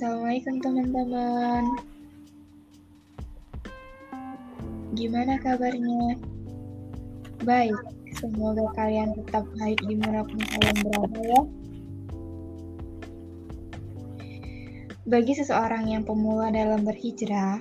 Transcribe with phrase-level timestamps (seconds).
[0.00, 1.76] Assalamualaikum teman-teman.
[4.96, 6.16] Gimana kabarnya?
[7.44, 7.76] Baik,
[8.16, 11.42] semoga kalian tetap baik di mana pun kalian berada ya.
[15.04, 17.60] Bagi seseorang yang pemula dalam berhijrah,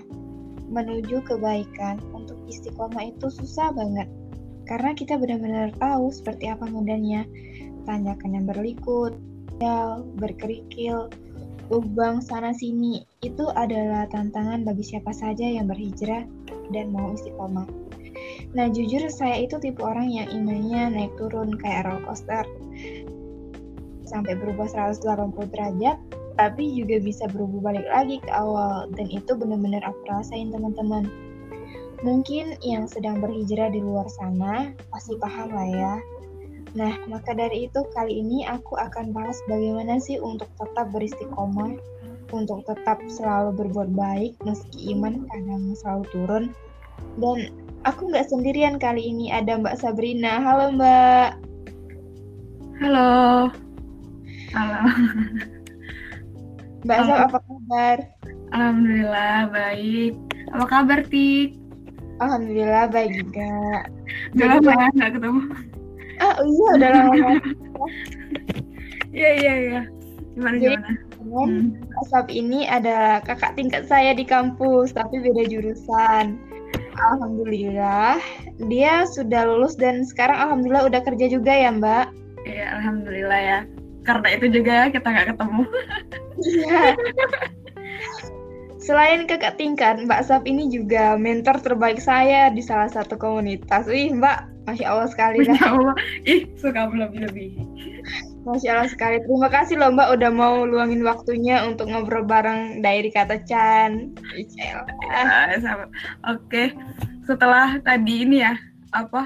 [0.71, 4.08] menuju kebaikan untuk istiqomah itu susah banget.
[4.63, 7.27] Karena kita benar-benar tahu seperti apa medannya.
[7.84, 9.12] Tanjakan yang berliku,
[10.16, 11.12] berkerikil,
[11.70, 16.26] lubang sana sini itu adalah tantangan bagi siapa saja yang berhijrah
[16.73, 17.70] dan mau istiqomah.
[18.58, 22.45] Nah, jujur saya itu tipe orang yang imannya naik turun kayak roller coaster.
[24.09, 25.98] Sampai berubah 180 derajat,
[26.34, 31.06] tapi juga bisa berubah balik lagi ke awal dan itu benar-benar aku rasain teman-teman.
[32.02, 35.94] Mungkin yang sedang berhijrah di luar sana pasti paham lah ya
[36.78, 41.73] Nah, maka dari itu kali ini aku akan bahas bagaimana sih untuk tetap beristiqomah,
[42.30, 46.45] untuk tetap selalu berbuat baik meski iman kadang selalu turun.
[47.17, 47.50] Dan
[47.89, 50.38] aku nggak sendirian kali ini, ada Mbak Sabrina.
[50.45, 51.30] Halo Mbak.
[52.86, 53.11] Halo.
[54.54, 54.80] Halo.
[56.86, 57.98] Mbak Sab, apa kabar?
[58.54, 60.14] Alhamdulillah baik.
[60.54, 61.58] Apa kabar, Tik?
[62.20, 63.83] Alhamdulillah baik juga.
[64.36, 65.42] Udah lama ya nggak ketemu.
[66.20, 67.31] Ah iya udah lama.
[69.09, 69.81] Iya iya iya.
[70.38, 70.89] Gimana Jadi, gimana?
[71.20, 71.66] Hmm.
[72.06, 76.38] Asap ini adalah kakak tingkat saya di kampus, tapi beda jurusan.
[77.00, 78.22] Alhamdulillah,
[78.70, 82.06] dia sudah lulus dan sekarang alhamdulillah udah kerja juga ya Mbak.
[82.45, 83.59] Iya alhamdulillah ya.
[84.06, 85.64] Karena itu juga kita nggak ketemu.
[86.39, 86.83] Iya.
[88.80, 93.86] Selain kakak tingkat, Mbak Sap ini juga mentor terbaik saya di salah satu komunitas.
[93.92, 95.95] Wih Mbak, Masya Allah sekali Masya Allah.
[96.30, 97.50] Ih, suka lebih-lebih.
[98.45, 99.17] Masya Allah sekali.
[99.26, 104.14] Terima kasih loh Mbak udah mau luangin waktunya untuk ngobrol bareng Diary Kata Chan.
[104.54, 104.86] Ya,
[106.30, 106.77] Oke,
[107.26, 108.54] setelah tadi ini ya,
[108.93, 109.26] apa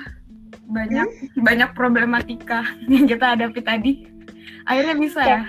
[0.63, 1.44] banyak hmm?
[1.44, 3.91] banyak problematika yang kita hadapi tadi,
[4.63, 5.40] akhirnya bisa ya.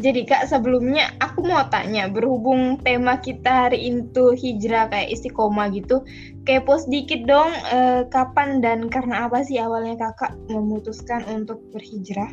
[0.00, 6.00] Jadi Kak, sebelumnya aku mau tanya, berhubung tema kita hari itu hijrah kayak istiqomah gitu,
[6.48, 12.32] kepo sedikit dong, eh, kapan dan karena apa sih awalnya Kakak memutuskan untuk berhijrah?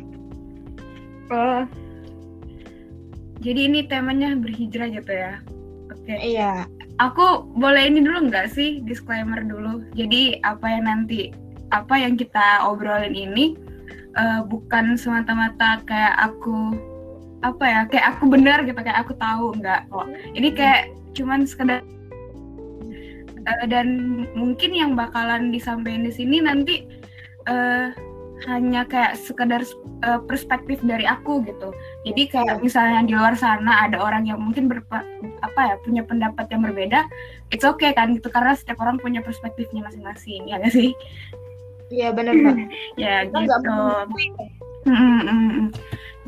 [1.28, 1.68] Oh,
[3.38, 5.38] jadi ini temanya berhijrah gitu ya?
[5.94, 6.10] Oke.
[6.10, 6.34] Okay.
[6.34, 6.66] Iya.
[6.98, 9.86] Aku boleh ini dulu nggak sih disclaimer dulu?
[9.94, 11.30] Jadi apa yang nanti
[11.70, 13.54] apa yang kita obrolin ini
[14.18, 16.74] uh, bukan semata-mata kayak aku
[17.46, 21.86] apa ya kayak aku benar gitu kayak aku tahu nggak kok ini kayak cuman sekedar
[23.46, 23.86] uh, dan
[24.34, 26.82] mungkin yang bakalan disampaikan di sini nanti
[27.46, 27.94] uh,
[28.46, 29.66] hanya kayak sekedar
[30.06, 31.74] uh, perspektif dari aku gitu
[32.06, 35.02] jadi kayak misalnya di luar sana ada orang yang mungkin berpa,
[35.42, 37.06] apa ya punya pendapat yang berbeda
[37.50, 40.94] it's okay kan gitu karena setiap orang punya perspektifnya masing-masing ya gak sih
[41.88, 42.68] Iya benar banget.
[43.02, 43.80] ya gitu.
[44.84, 45.64] Mm -hmm.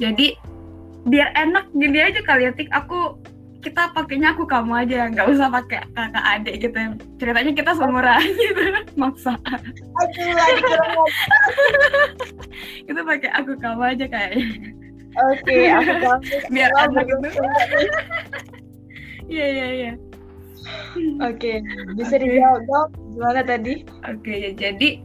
[0.01, 0.27] Jadi
[1.09, 2.69] biar enak gini aja kali ya tik.
[2.73, 3.21] Aku
[3.61, 5.09] kita pakainya aku kamu aja.
[5.13, 6.79] Nggak usah pakai kakak adik gitu.
[7.21, 8.63] Ceritanya kita seumuran gitu.
[8.97, 9.37] Maksa.
[12.89, 14.47] Kita pakai aku kamu aja kayaknya.
[15.11, 16.19] Oke okay, aku kamu
[16.55, 17.41] biar enak gitu.
[19.27, 19.93] iya iya iya.
[21.23, 21.61] Oke
[21.99, 22.91] bisa dijawab dong.
[23.19, 23.83] Gimana tadi?
[24.07, 25.03] Oke okay, jadi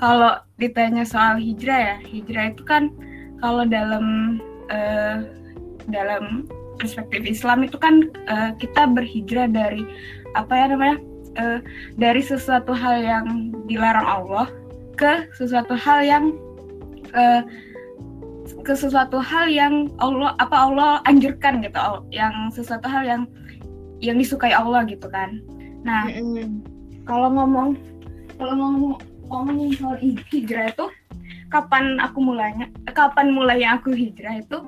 [0.00, 2.90] kalau ditanya soal hijrah ya hijrah itu kan
[3.44, 4.38] kalau dalam
[4.72, 5.16] uh,
[5.86, 6.48] dalam
[6.80, 9.84] perspektif Islam itu kan uh, kita berhijrah dari
[10.34, 10.96] apa ya namanya
[11.38, 11.58] uh,
[12.00, 13.26] dari sesuatu hal yang
[13.68, 14.48] dilarang Allah
[14.96, 16.24] ke sesuatu hal yang
[17.12, 17.44] uh,
[18.62, 21.78] ke sesuatu hal yang Allah apa Allah anjurkan gitu
[22.10, 23.22] yang sesuatu hal yang
[24.02, 25.38] yang disukai Allah gitu kan
[25.82, 26.48] nah mm -hmm.
[27.06, 27.78] kalau ngomong
[28.38, 28.94] kalau ngomong
[29.30, 29.96] ngomong soal
[30.28, 30.86] hijrah itu
[31.52, 34.64] kapan aku mulainya kapan mulainya aku hijrah itu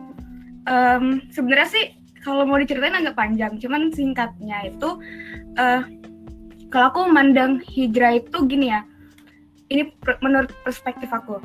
[0.69, 1.85] um, sebenarnya sih
[2.25, 4.97] kalau mau diceritain agak panjang, cuman singkatnya itu
[5.61, 5.85] uh,
[6.73, 8.81] kalau aku memandang hijrah itu gini ya.
[9.69, 9.93] Ini
[10.25, 11.39] menurut perspektif aku.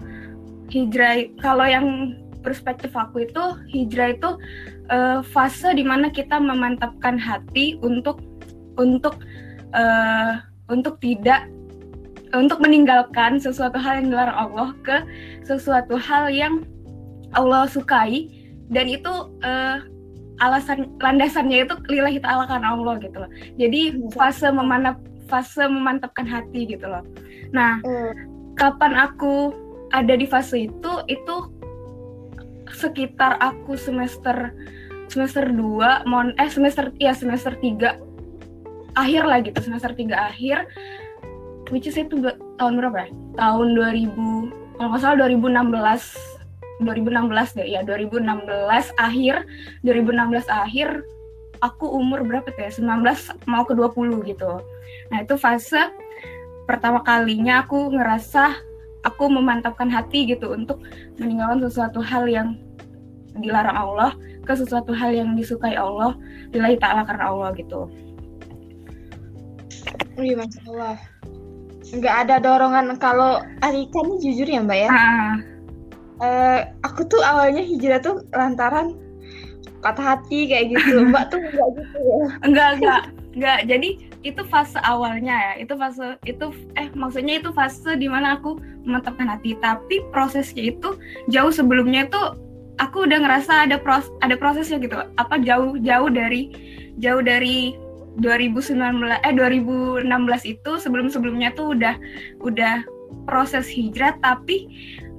[0.71, 3.43] Hijrah kalau yang perspektif aku itu
[3.75, 4.39] hijrah itu
[4.87, 8.23] uh, fase di mana kita memantapkan hati untuk
[8.79, 9.19] untuk
[9.75, 10.39] uh,
[10.71, 11.51] untuk tidak
[12.33, 14.97] untuk meninggalkan sesuatu hal yang dilarang Allah ke
[15.45, 16.61] sesuatu hal yang
[17.33, 18.29] Allah sukai
[18.69, 19.09] dan itu
[19.41, 19.81] uh,
[20.39, 23.31] alasan landasannya itu lillahi ta'ala kan Allah gitu loh.
[23.59, 24.97] Jadi fase memantap
[25.27, 27.03] fase memantapkan hati gitu loh.
[27.51, 28.13] Nah, mm.
[28.55, 29.51] kapan aku
[29.91, 31.35] ada di fase itu itu
[32.69, 34.53] sekitar aku semester
[35.09, 37.97] semester 2 mon eh semester ya semester 3
[38.93, 40.69] akhir lah gitu semester 3 akhir
[41.69, 42.17] which is itu
[42.57, 43.09] tahun berapa ya?
[43.37, 48.23] Tahun 2000 kalau nggak salah 2016 2016 deh ya 2016
[48.95, 49.35] akhir
[49.83, 51.03] 2016 akhir
[51.59, 52.71] aku umur berapa tuh ya?
[52.71, 54.51] 19 mau ke 20 gitu.
[55.11, 55.91] Nah itu fase
[56.65, 58.55] pertama kalinya aku ngerasa
[59.03, 60.83] aku memantapkan hati gitu untuk
[61.17, 62.59] meninggalkan sesuatu hal yang
[63.39, 64.11] dilarang Allah
[64.43, 66.17] ke sesuatu hal yang disukai Allah
[66.51, 67.87] lillahi ta'ala karena Allah gitu.
[70.19, 71.18] Wih, Masya Allah
[71.89, 74.89] nggak ada dorongan kalau Alika ini jujur ya mbak ya.
[74.89, 75.33] Ah.
[76.19, 78.93] uh, aku tuh awalnya hijrah tuh lantaran
[79.81, 81.01] patah hati kayak gitu.
[81.11, 82.17] Mbak tuh enggak gitu ya.
[82.43, 83.01] Enggak enggak
[83.35, 83.89] enggak jadi
[84.27, 85.53] itu fase awalnya ya.
[85.63, 89.55] Itu fase itu eh maksudnya itu fase di mana aku memantapkan hati.
[89.59, 90.99] Tapi prosesnya itu
[91.31, 92.21] jauh sebelumnya itu
[92.79, 94.99] aku udah ngerasa ada pros ada prosesnya gitu.
[95.15, 96.51] Apa jauh jauh dari
[96.99, 97.75] jauh dari
[98.17, 100.05] 2019 eh 2016
[100.49, 101.95] itu sebelum-sebelumnya tuh udah
[102.41, 102.81] udah
[103.29, 104.65] proses hijrah tapi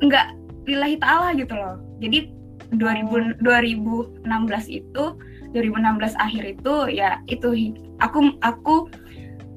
[0.03, 0.35] enggak
[0.67, 1.79] lillahi ta'ala gitu loh.
[2.03, 2.31] Jadi
[2.75, 4.27] 2000 2016
[4.71, 5.05] itu
[5.51, 8.87] 2016 akhir itu ya itu aku aku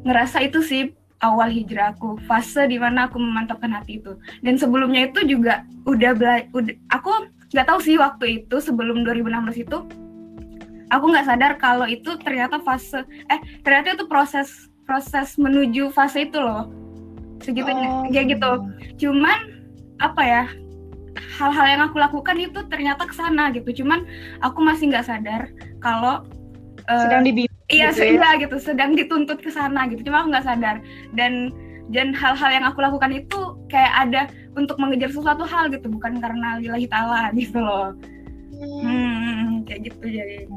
[0.03, 0.83] ngerasa itu sih
[1.21, 6.11] awal hijrah aku fase di mana aku memantapkan hati itu dan sebelumnya itu juga udah
[6.17, 9.77] bela udah aku nggak tahu sih waktu itu sebelum 2016 itu
[10.93, 13.01] aku nggak sadar kalau itu ternyata fase
[13.33, 16.69] eh ternyata itu proses proses menuju fase itu loh.
[17.41, 18.07] Segitunya oh.
[18.11, 18.51] kayak gitu.
[19.07, 19.37] Cuman
[19.99, 20.43] apa ya
[21.39, 23.83] hal-hal yang aku lakukan itu ternyata ke sana gitu.
[23.83, 24.05] Cuman
[24.43, 25.49] aku masih nggak sadar
[25.79, 26.23] kalau
[26.87, 28.37] uh, sedang dibimbing iya gitu ya?
[28.37, 30.05] gitu sedang dituntut ke sana gitu.
[30.07, 30.75] Cuma aku nggak sadar.
[31.15, 31.51] Dan
[31.91, 34.21] dan hal-hal yang aku lakukan itu kayak ada
[34.55, 35.87] untuk mengejar sesuatu hal gitu.
[35.89, 37.95] Bukan karena lillahi ta'ala gitu loh.
[38.53, 38.79] Hmm.
[38.85, 40.47] Hmm, kayak gitu jadi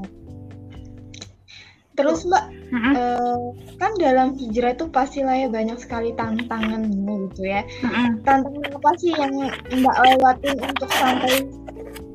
[1.96, 2.44] Terus Mbak,
[2.76, 2.92] mm-hmm.
[2.92, 3.40] uh,
[3.80, 6.84] kan dalam hijrah itu pasti lah ya banyak sekali tantangan
[7.32, 7.64] gitu ya.
[7.80, 8.20] Mm-hmm.
[8.22, 9.32] Tantangan apa sih yang
[9.72, 11.34] Mbak lewatin untuk sampai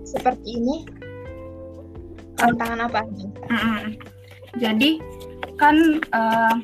[0.05, 0.85] seperti ini?
[2.37, 3.27] Tantangan apa aja?
[3.49, 3.81] Mm-hmm.
[4.61, 4.89] Jadi
[5.57, 5.75] kan
[6.13, 6.55] uh,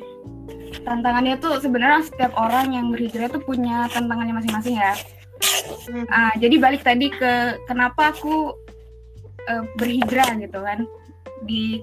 [0.86, 4.94] tantangannya tuh sebenarnya setiap orang yang berhijrah itu punya tantangannya masing-masing ya.
[5.90, 6.06] Mm.
[6.06, 8.54] Uh, jadi balik tadi ke kenapa aku
[9.50, 10.86] uh, berhijrah gitu kan
[11.46, 11.82] di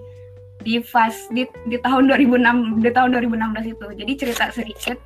[0.66, 3.86] di fast di, di tahun 2006 di tahun 2016 itu.
[4.02, 4.98] Jadi cerita sedikit.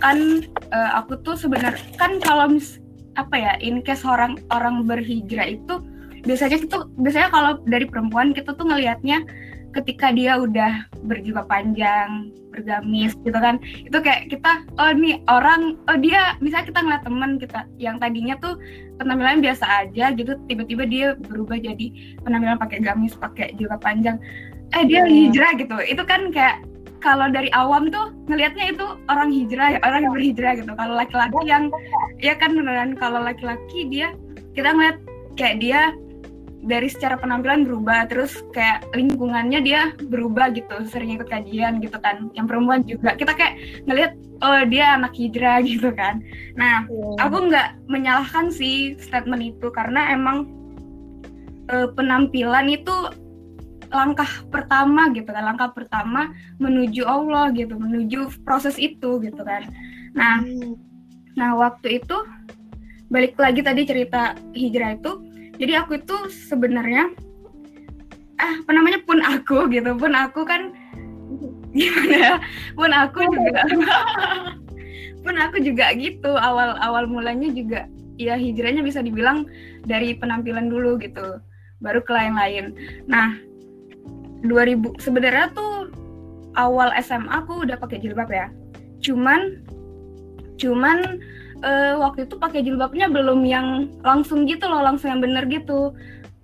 [0.00, 2.80] Kan uh, aku tuh sebenarnya kan kalau mis,
[3.14, 5.78] apa ya in case orang orang berhijrah itu
[6.24, 9.22] biasanya itu biasanya kalau dari perempuan kita tuh ngelihatnya
[9.76, 13.60] ketika dia udah berjubah panjang bergamis gitu kan.
[13.84, 18.34] Itu kayak kita oh nih orang oh dia misalnya kita ngeliat temen kita yang tadinya
[18.40, 18.56] tuh
[18.98, 21.86] penampilan biasa aja gitu tiba-tiba dia berubah jadi
[22.22, 24.18] penampilan pakai gamis pakai jubah panjang
[24.74, 25.06] eh dia yeah.
[25.06, 25.76] hijrah gitu.
[25.86, 26.66] Itu kan kayak
[27.04, 30.72] kalau dari awam tuh ngelihatnya itu orang hijrah orang yang berhijrah gitu.
[30.72, 31.68] Kalau laki-laki yang
[32.18, 34.16] ya kan beneran kalau laki-laki dia
[34.56, 34.98] kita ngeliat
[35.36, 35.80] kayak dia
[36.64, 42.32] dari secara penampilan berubah terus kayak lingkungannya dia berubah gitu sering ikut kajian gitu kan.
[42.32, 43.12] Yang perempuan juga.
[43.14, 46.24] Kita kayak ngelihat oh dia anak hijrah gitu kan.
[46.56, 47.20] Nah yeah.
[47.20, 50.48] aku nggak menyalahkan sih statement itu karena emang
[51.68, 53.12] uh, penampilan itu
[53.94, 59.64] langkah pertama gitu kan langkah pertama menuju Allah gitu menuju proses itu gitu kan.
[60.18, 60.74] Nah hmm.
[61.38, 62.16] nah waktu itu
[63.10, 65.12] balik lagi tadi cerita hijrah itu
[65.58, 66.16] jadi aku itu
[66.50, 67.14] sebenarnya
[68.42, 70.74] ah apa namanya pun aku gitu pun aku kan
[71.74, 72.34] gimana ya
[72.74, 73.62] pun aku juga
[75.24, 77.86] pun aku juga gitu awal awal mulanya juga
[78.18, 79.46] ya hijrahnya bisa dibilang
[79.86, 81.38] dari penampilan dulu gitu
[81.82, 82.72] baru ke lain-lain.
[83.10, 83.36] Nah
[84.44, 85.88] 2000 sebenarnya tuh
[86.54, 88.52] awal SMA aku udah pakai jilbab ya.
[89.02, 89.64] Cuman
[90.60, 91.18] cuman
[91.66, 95.92] uh, waktu itu pakai jilbabnya belum yang langsung gitu loh, langsung yang bener gitu.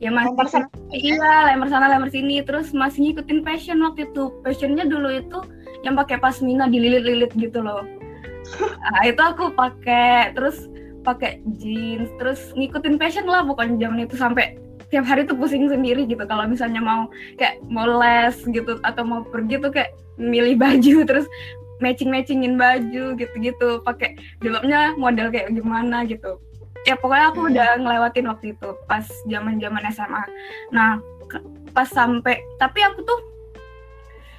[0.01, 0.67] Ya masih lempar sana,
[0.97, 4.33] iya, lempar sana lempar sini terus masih ngikutin fashion waktu itu.
[4.43, 5.39] Fashionnya dulu itu
[5.85, 7.85] yang pakai pasmina dililit-lilit gitu loh.
[8.61, 14.57] Nah, itu aku pakai terus pakai jeans terus ngikutin fashion lah bukan zaman itu sampai
[14.91, 16.21] tiap hari tuh pusing sendiri gitu.
[16.27, 21.27] Kalau misalnya mau kayak mau les gitu atau mau pergi tuh kayak milih baju terus
[21.81, 23.81] matching matchingin baju gitu-gitu.
[23.87, 26.43] Pakai jilbabnya model kayak gimana gitu.
[26.89, 27.51] Ya pokoknya aku hmm.
[27.55, 30.25] udah ngelewatin waktu itu pas zaman zaman SMA
[30.73, 30.97] nah
[31.77, 33.21] pas sampai tapi aku tuh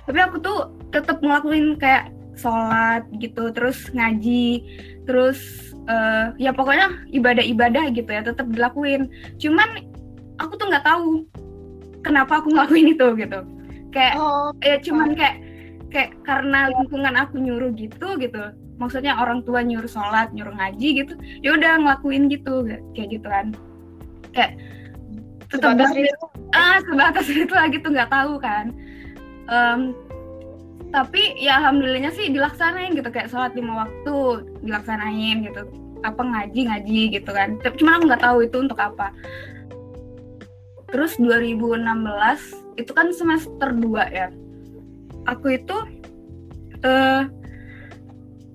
[0.09, 4.65] tapi aku tuh tetap ngelakuin kayak sholat gitu terus ngaji
[5.05, 9.09] terus uh, ya pokoknya ibadah-ibadah gitu ya tetap dilakuin.
[9.37, 9.90] Cuman
[10.49, 11.27] nggak tahu
[12.01, 13.39] kenapa aku ngelakuin itu gitu.
[13.91, 15.37] Kayak Oh, ya cuman kayak
[15.91, 18.43] kayak karena lingkungan aku nyuruh gitu gitu.
[18.81, 21.13] Maksudnya orang tua nyuruh sholat nyuruh ngaji gitu
[21.45, 22.65] ya udah ngelakuin gitu
[22.97, 23.53] kayak gitu kan.
[24.33, 24.57] Kayak
[25.51, 26.25] tetap sebatas itu.
[26.55, 28.71] ah sebatas itu lagi tuh nggak tahu kan.
[29.51, 29.91] Em,
[30.91, 35.67] tapi ya alhamdulillahnya sih dilaksanain gitu kayak sholat lima waktu dilaksanain gitu.
[36.01, 37.59] Apa ngaji ngaji gitu kan.
[37.77, 39.11] Cuman aku nggak tahu itu untuk apa
[40.91, 41.81] terus 2016
[42.77, 44.27] itu kan semester 2 ya.
[45.27, 45.77] Aku itu
[46.83, 47.23] eh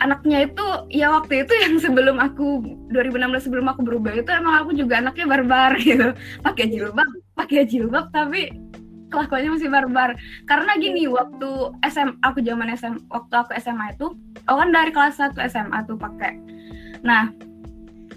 [0.04, 2.62] anaknya itu ya waktu itu yang sebelum aku
[2.92, 6.12] 2016 sebelum aku berubah itu emang aku juga anaknya barbar gitu.
[6.44, 8.52] Pakai jilbab pakai jilbab tapi
[9.08, 10.10] kelakuannya masih barbar.
[10.44, 11.50] Karena gini waktu
[11.86, 14.12] SM aku zaman SM waktu aku SMA itu
[14.44, 16.36] aku kan dari kelas 1 SMA tuh pakai.
[17.06, 17.32] Nah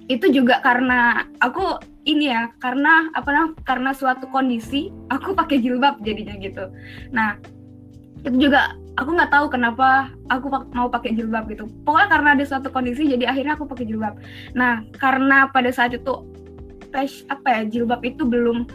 [0.10, 1.78] itu juga karena aku
[2.08, 6.72] ini ya karena apa namanya karena suatu kondisi aku pakai jilbab jadinya gitu.
[7.12, 7.36] Nah
[8.24, 11.68] itu juga aku nggak tahu kenapa aku mau pakai jilbab gitu.
[11.88, 14.16] Pokoknya karena ada suatu kondisi jadi akhirnya aku pakai jilbab.
[14.56, 16.24] Nah karena pada saat itu
[17.30, 18.66] apa ya jilbab itu belum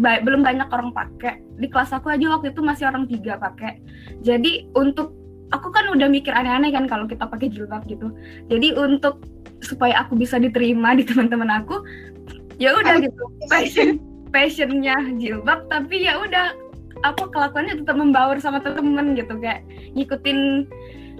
[0.00, 1.40] ba- belum banyak orang pakai.
[1.56, 3.80] Di kelas aku aja waktu itu masih orang tiga pakai.
[4.24, 5.16] Jadi untuk
[5.48, 8.12] aku kan udah mikir aneh-aneh kan kalau kita pakai jilbab gitu.
[8.52, 9.24] Jadi untuk
[9.58, 11.82] supaya aku bisa diterima di teman-teman aku
[12.58, 13.22] ya udah gitu.
[13.46, 16.52] Passion passionnya jilbab tapi ya udah
[17.06, 19.64] apa kelakuannya tetap membaur sama temen gitu kayak
[19.96, 20.66] ngikutin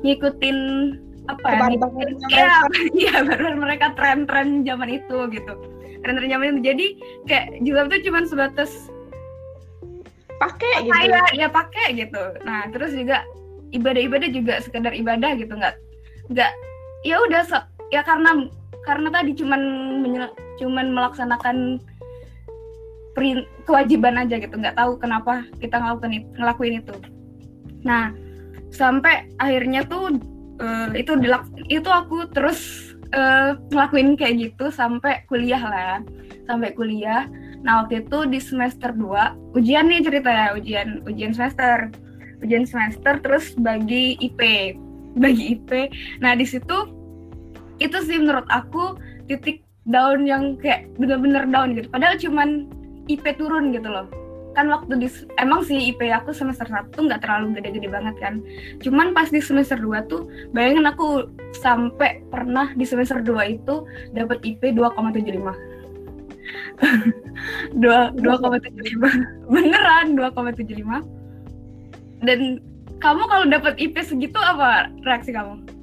[0.05, 0.59] ngikutin
[1.31, 2.51] apa ya ngikutin- ya
[3.01, 5.53] iya baru mereka tren-tren zaman itu gitu.
[6.05, 6.61] Tren-tren zaman itu.
[6.75, 6.87] Jadi
[7.31, 8.71] kayak jilbab tuh cuman sebatas
[10.39, 10.93] pakai gitu.
[10.95, 12.23] saya ya pakai gitu.
[12.47, 13.25] Nah terus juga
[13.75, 15.53] ibadah-ibadah juga sekedar ibadah gitu.
[15.55, 15.75] Nggak
[16.31, 16.53] nggak
[17.07, 18.47] ya udah se- ya karena
[18.89, 19.61] karena tadi cuman
[20.57, 21.77] cuman melaksanakan
[23.69, 24.57] kewajiban aja gitu.
[24.57, 26.97] Nggak tahu kenapa kita ngelakuin itu, ngelakuin itu.
[27.85, 28.17] Nah
[28.73, 30.17] sampai akhirnya tuh
[30.57, 36.01] eh, itu dilak- itu aku terus eh, ngelakuin kayak gitu sampai kuliah lah.
[36.49, 37.29] Sampai kuliah.
[37.61, 41.93] Nah waktu itu di semester 2 ujian nih cerita ya ujian ujian semester.
[42.41, 44.41] Ujian semester terus bagi IP
[45.19, 45.91] bagi IP.
[46.23, 46.98] Nah di situ
[47.79, 48.99] itu sih menurut aku
[49.31, 51.89] titik down yang kayak bener-bener down gitu.
[51.89, 52.69] Padahal cuman
[53.09, 54.07] IP turun gitu loh.
[54.53, 55.09] Kan waktu di
[55.39, 58.43] emang sih IP aku semester 1 nggak terlalu gede-gede banget kan.
[58.83, 64.43] Cuman pas di semester 2 tuh bayangin aku sampai pernah di semester 2 itu dapat
[64.43, 65.69] IP 2,75
[67.77, 69.11] dua dua koma tujuh lima
[69.53, 71.05] beneran dua koma tujuh lima
[72.25, 72.63] dan
[72.99, 75.78] kamu kalau dapat IP segitu apa reaksi kamu?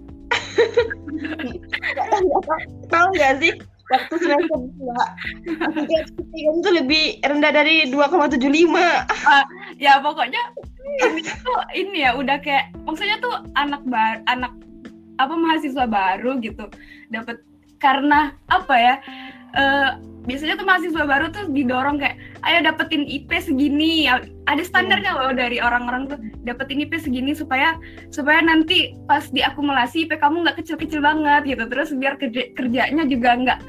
[2.91, 3.53] Tahu nggak sih?
[3.85, 5.03] Waktu semester dua.
[6.33, 8.74] Kamu tuh lebih rendah dari 2,75
[9.77, 10.41] Ya pokoknya
[11.05, 14.53] ini tuh ini ya udah kayak maksudnya tuh anak bar anak
[15.21, 16.65] apa mahasiswa baru gitu.
[17.13, 17.45] Dapat
[17.77, 18.95] karena apa ya
[19.53, 19.91] eh,
[20.25, 24.10] biasanya tuh mahasiswa baru tuh didorong kayak ayo dapetin IP segini.
[24.46, 27.77] Ada standarnya loh dari orang-orang tuh dapetin IP segini supaya
[28.10, 31.63] supaya nanti pas diakumulasi IP kamu nggak kecil-kecil banget gitu.
[31.70, 33.60] Terus biar kerja, kerjanya juga nggak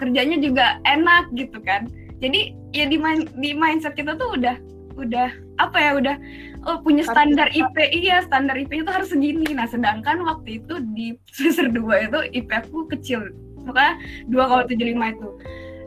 [0.00, 1.88] kerjanya juga enak gitu kan.
[2.20, 4.56] Jadi ya di main- di mindset kita tuh udah
[4.96, 5.28] udah
[5.60, 6.16] apa ya udah
[6.64, 9.52] oh punya standar IP iya standar IP itu harus segini.
[9.52, 13.28] Nah sedangkan waktu itu di semester 2 itu IP aku kecil.
[13.66, 13.98] Makanya
[14.30, 15.28] 2,75 itu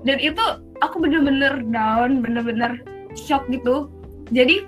[0.08, 0.42] dan itu
[0.80, 2.80] aku bener-bener down bener-bener
[3.16, 3.92] shock gitu.
[4.32, 4.64] Jadi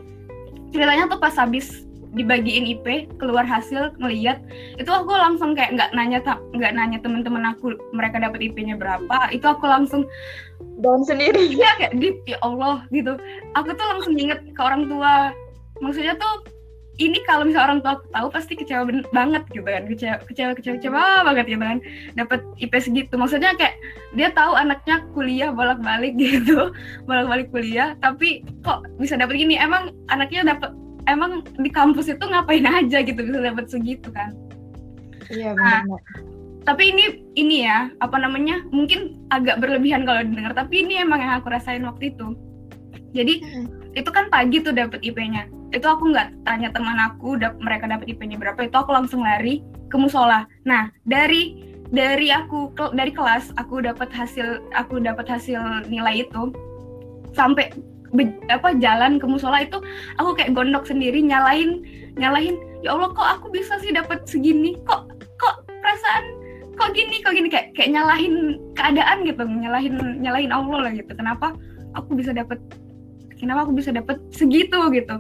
[0.71, 4.43] ceritanya tuh pas habis dibagiin IP keluar hasil ngeliat
[4.75, 6.19] itu aku langsung kayak nggak nanya
[6.51, 10.03] nggak nanya teman-teman aku mereka dapat IP-nya berapa itu aku langsung
[10.83, 11.55] down sendiri.
[11.55, 13.15] Iya kayak deep ya Allah gitu.
[13.55, 15.31] Aku tuh langsung inget ke orang tua.
[15.79, 16.43] Maksudnya tuh
[17.01, 19.83] ini kalau misalnya orang tua aku tahu pasti kecewa banget gitu kan.
[19.89, 21.79] Kecewa kecewa kecewa kecewa banget gitu kan
[22.13, 23.13] dapat IP segitu.
[23.17, 23.75] Maksudnya kayak
[24.13, 26.69] dia tahu anaknya kuliah bolak-balik gitu
[27.09, 27.97] bolak-balik kuliah.
[27.99, 29.57] Tapi kok bisa dapat gini?
[29.57, 30.71] Emang anaknya dapat
[31.09, 34.31] emang di kampus itu ngapain aja gitu bisa dapat segitu kan?
[35.31, 36.31] Iya Nah, benar
[36.61, 41.41] tapi ini ini ya apa namanya mungkin agak berlebihan kalau didengar tapi ini emang yang
[41.41, 42.37] aku rasain waktu itu.
[43.17, 43.41] Jadi
[43.97, 48.11] itu kan pagi tuh dapat IP-nya itu aku nggak tanya teman aku dap- mereka dapat
[48.11, 50.43] IP-nya berapa itu aku langsung lari ke musola.
[50.67, 56.51] Nah dari dari aku ke- dari kelas aku dapat hasil aku dapat hasil nilai itu
[57.31, 57.71] sampai
[58.11, 59.79] be- apa jalan ke musola itu
[60.19, 61.83] aku kayak gondok sendiri nyalain
[62.19, 64.75] nyalain ya Allah kok aku bisa sih dapat segini?
[64.83, 65.07] Kok
[65.39, 66.23] kok perasaan
[66.75, 67.47] kok gini kok gini?
[67.47, 71.11] Kayak kayak nyalahin keadaan gitu nyalahin nyalahin Allah lah gitu.
[71.15, 71.55] Kenapa
[71.95, 72.59] aku bisa dapat
[73.39, 74.79] kenapa aku bisa dapat segitu?
[74.91, 75.15] gitu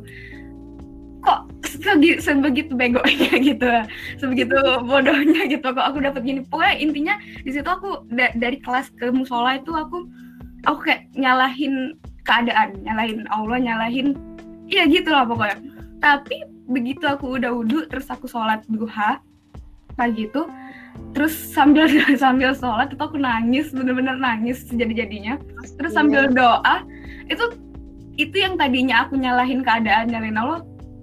[1.21, 3.69] kok segi, sebegitu begonya gitu
[4.17, 6.41] sebegitu bodohnya gitu kok aku dapat gini.
[6.45, 10.05] Pokoknya intinya di situ aku da dari kelas ke musola itu aku
[10.67, 14.13] aku kayak nyalahin keadaan nyalahin Allah nyalahin
[14.69, 15.57] iya gitu lah pokoknya.
[16.01, 19.19] Tapi begitu aku udah wudhu terus aku sholat duha
[19.99, 20.47] pagi itu
[21.11, 21.85] terus sambil
[22.23, 25.33] sambil sholat itu aku nangis bener-bener nangis jadi jadinya
[25.75, 26.85] terus sambil doa
[27.27, 27.43] itu
[28.19, 30.59] itu yang tadinya aku nyalahin keadaan nyalahin Allah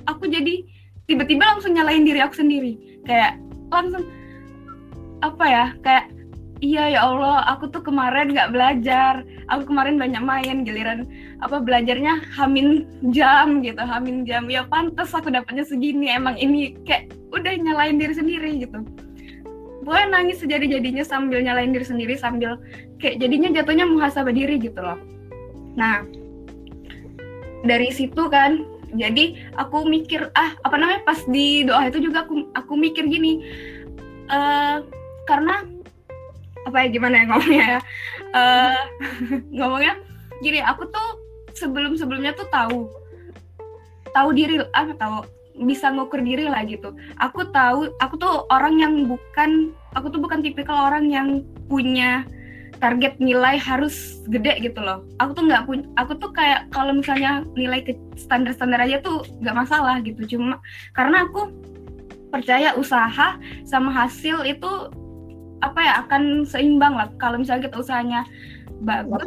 [0.09, 0.65] aku jadi
[1.05, 3.01] tiba-tiba langsung nyalahin diri aku sendiri.
[3.05, 3.37] Kayak
[3.69, 4.05] langsung
[5.21, 6.07] apa ya kayak
[6.63, 9.23] iya ya Allah aku tuh kemarin nggak belajar.
[9.49, 11.09] Aku kemarin banyak main giliran
[11.41, 14.49] apa belajarnya hamin jam gitu hamin jam.
[14.49, 18.85] Ya pantas aku dapatnya segini emang ini kayak udah nyalain diri sendiri gitu.
[19.89, 22.61] Gue nangis sejadi-jadinya sambil nyalain diri sendiri sambil
[23.01, 25.01] kayak jadinya jatuhnya muhasabah diri gitu loh.
[25.81, 26.05] Nah
[27.65, 32.49] dari situ kan jadi aku mikir ah apa namanya pas di doa itu juga aku
[32.57, 33.45] aku mikir gini
[34.33, 34.81] uh,
[35.29, 35.65] karena
[36.65, 37.81] apa ya gimana ya ngomongnya ya
[38.33, 38.83] uh,
[39.57, 39.95] ngomongnya
[40.41, 41.09] gini aku tuh
[41.53, 42.89] sebelum sebelumnya tuh tahu
[44.15, 45.27] tahu diri apa tahu
[45.59, 46.95] bisa ngukur diri lah gitu.
[47.19, 52.23] Aku tahu aku tuh orang yang bukan aku tuh bukan tipikal orang yang punya
[52.79, 55.05] target nilai harus gede gitu loh.
[55.19, 59.57] Aku tuh nggak punya, aku tuh kayak kalau misalnya nilai ke standar-standar aja tuh nggak
[59.57, 60.39] masalah gitu.
[60.39, 60.63] Cuma
[60.95, 61.51] karena aku
[62.31, 64.71] percaya usaha sama hasil itu
[65.61, 67.11] apa ya akan seimbang lah.
[67.19, 68.23] Kalau misalnya kita usahanya
[68.87, 69.23] bagus,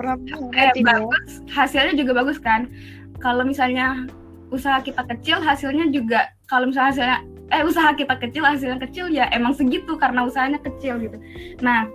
[0.55, 2.72] eh, bagus, hasilnya juga bagus kan.
[3.20, 4.08] Kalau misalnya
[4.51, 7.17] usaha kita kecil, hasilnya juga kalau misalnya hasilnya
[7.51, 11.19] eh usaha kita kecil, hasilnya kecil ya emang segitu karena usahanya kecil gitu.
[11.60, 11.88] Nah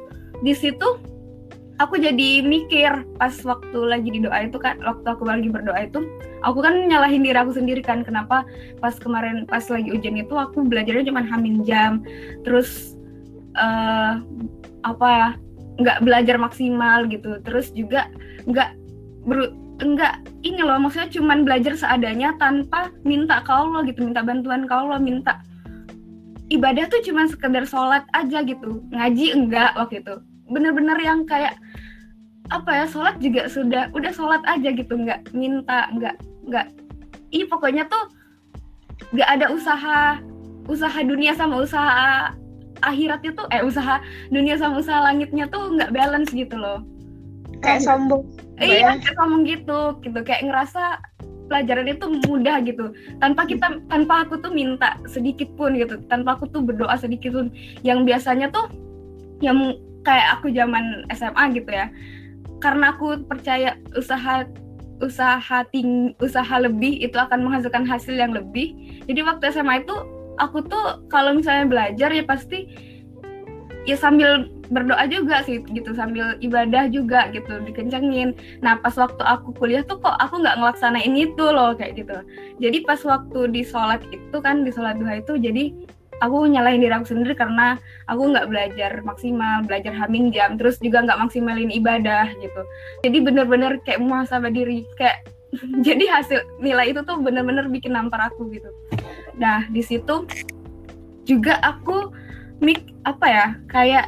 [0.44, 1.00] di situ
[1.76, 6.00] aku jadi mikir pas waktu lagi di doa itu kan waktu aku lagi berdoa itu
[6.40, 8.02] aku kan nyalahin diri aku sendiri kan.
[8.02, 8.44] Kenapa
[8.80, 12.00] pas kemarin pas lagi ujian itu aku belajarnya cuma hamin jam.
[12.46, 12.96] Terus
[13.56, 14.20] uh,
[14.86, 15.28] apa ya
[15.76, 17.40] nggak belajar maksimal gitu.
[17.44, 18.08] Terus juga
[18.48, 18.70] nggak
[19.28, 24.64] ber enggak ini loh maksudnya cuma belajar seadanya tanpa minta ke Allah gitu minta bantuan
[24.64, 25.44] ke Allah minta
[26.48, 28.82] ibadah tuh cuma sekedar sholat aja gitu.
[28.94, 30.14] Ngaji enggak waktu itu.
[30.46, 31.58] Bener-bener yang kayak
[32.54, 36.14] apa ya sholat juga sudah udah sholat aja gitu nggak minta nggak
[36.46, 36.66] nggak.
[37.34, 38.10] Ih pokoknya tuh
[39.10, 40.20] nggak ada usaha
[40.66, 42.32] usaha dunia sama usaha
[42.84, 46.82] akhiratnya tuh eh usaha dunia sama usaha langitnya tuh nggak balance gitu loh.
[47.64, 48.22] Kayak sombong.
[48.62, 50.18] iya kayak sombong gitu gitu.
[50.22, 51.02] Kayak ngerasa
[51.50, 52.94] pelajaran itu mudah gitu.
[53.18, 55.98] Tanpa kita tanpa aku tuh minta sedikit pun gitu.
[56.06, 57.50] Tanpa aku tuh berdoa sedikit pun.
[57.82, 58.70] Yang biasanya tuh
[59.42, 59.74] yang
[60.06, 61.90] kayak aku zaman SMA gitu ya
[62.66, 64.42] karena aku percaya usaha
[64.98, 68.74] usaha ting usaha lebih itu akan menghasilkan hasil yang lebih.
[69.06, 69.94] Jadi waktu SMA itu
[70.42, 72.66] aku tuh kalau misalnya belajar ya pasti
[73.86, 78.34] ya sambil berdoa juga sih gitu sambil ibadah juga gitu dikencengin.
[78.66, 82.18] Nah pas waktu aku kuliah tuh kok aku nggak ngelaksanain itu loh kayak gitu.
[82.58, 85.70] Jadi pas waktu di sholat itu kan di sholat duha itu jadi
[86.20, 87.76] aku nyalahin diri aku sendiri karena
[88.08, 92.62] aku nggak belajar maksimal belajar hamil jam terus juga nggak maksimalin ibadah gitu.
[93.04, 95.26] Jadi bener-bener kayak muhasabah diri kayak
[95.86, 98.68] jadi hasil nilai itu tuh bener-bener bikin nampar aku gitu.
[99.36, 100.24] Nah di situ
[101.26, 102.12] juga aku
[102.62, 104.06] mik apa ya kayak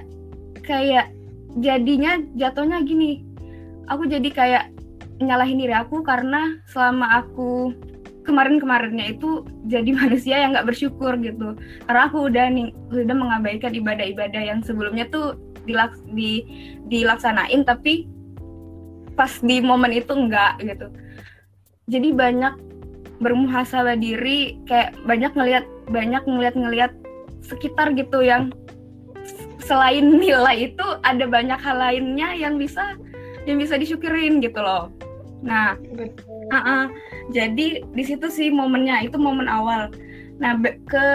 [0.64, 1.12] kayak
[1.60, 3.24] jadinya jatuhnya gini.
[3.88, 4.64] Aku jadi kayak
[5.18, 7.74] nyalahin diri aku karena selama aku
[8.28, 11.56] kemarin-kemarinnya itu jadi manusia yang nggak bersyukur gitu.
[11.88, 16.44] Karena aku udah nih udah mengabaikan ibadah-ibadah yang sebelumnya tuh dilaks di
[16.88, 18.08] dilaksanain tapi
[19.16, 20.92] pas di momen itu enggak gitu.
[21.88, 22.54] Jadi banyak
[23.18, 26.92] bermuhasabah diri kayak banyak ngelihat banyak ngelihat-ngelihat
[27.42, 28.54] sekitar gitu yang
[29.64, 32.94] selain nilai itu ada banyak hal lainnya yang bisa
[33.48, 34.92] yang bisa disyukurin gitu loh.
[35.42, 35.74] Nah
[36.48, 36.82] Uh -uh.
[37.30, 39.92] Jadi di situ sih momennya itu momen awal.
[40.40, 40.56] Nah
[40.88, 41.06] ke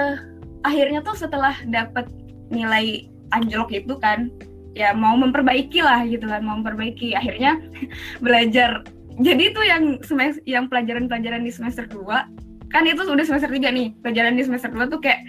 [0.63, 2.07] akhirnya tuh setelah dapat
[2.53, 4.29] nilai anjlok itu kan
[4.77, 7.17] ya mau memperbaiki lah gitu kan mau memperbaiki.
[7.17, 7.57] Akhirnya
[8.25, 8.85] belajar.
[9.21, 10.01] Jadi itu yang
[10.49, 14.89] yang pelajaran-pelajaran di semester 2 kan itu udah semester 3 nih pelajaran di semester 2
[14.89, 15.21] tuh kayak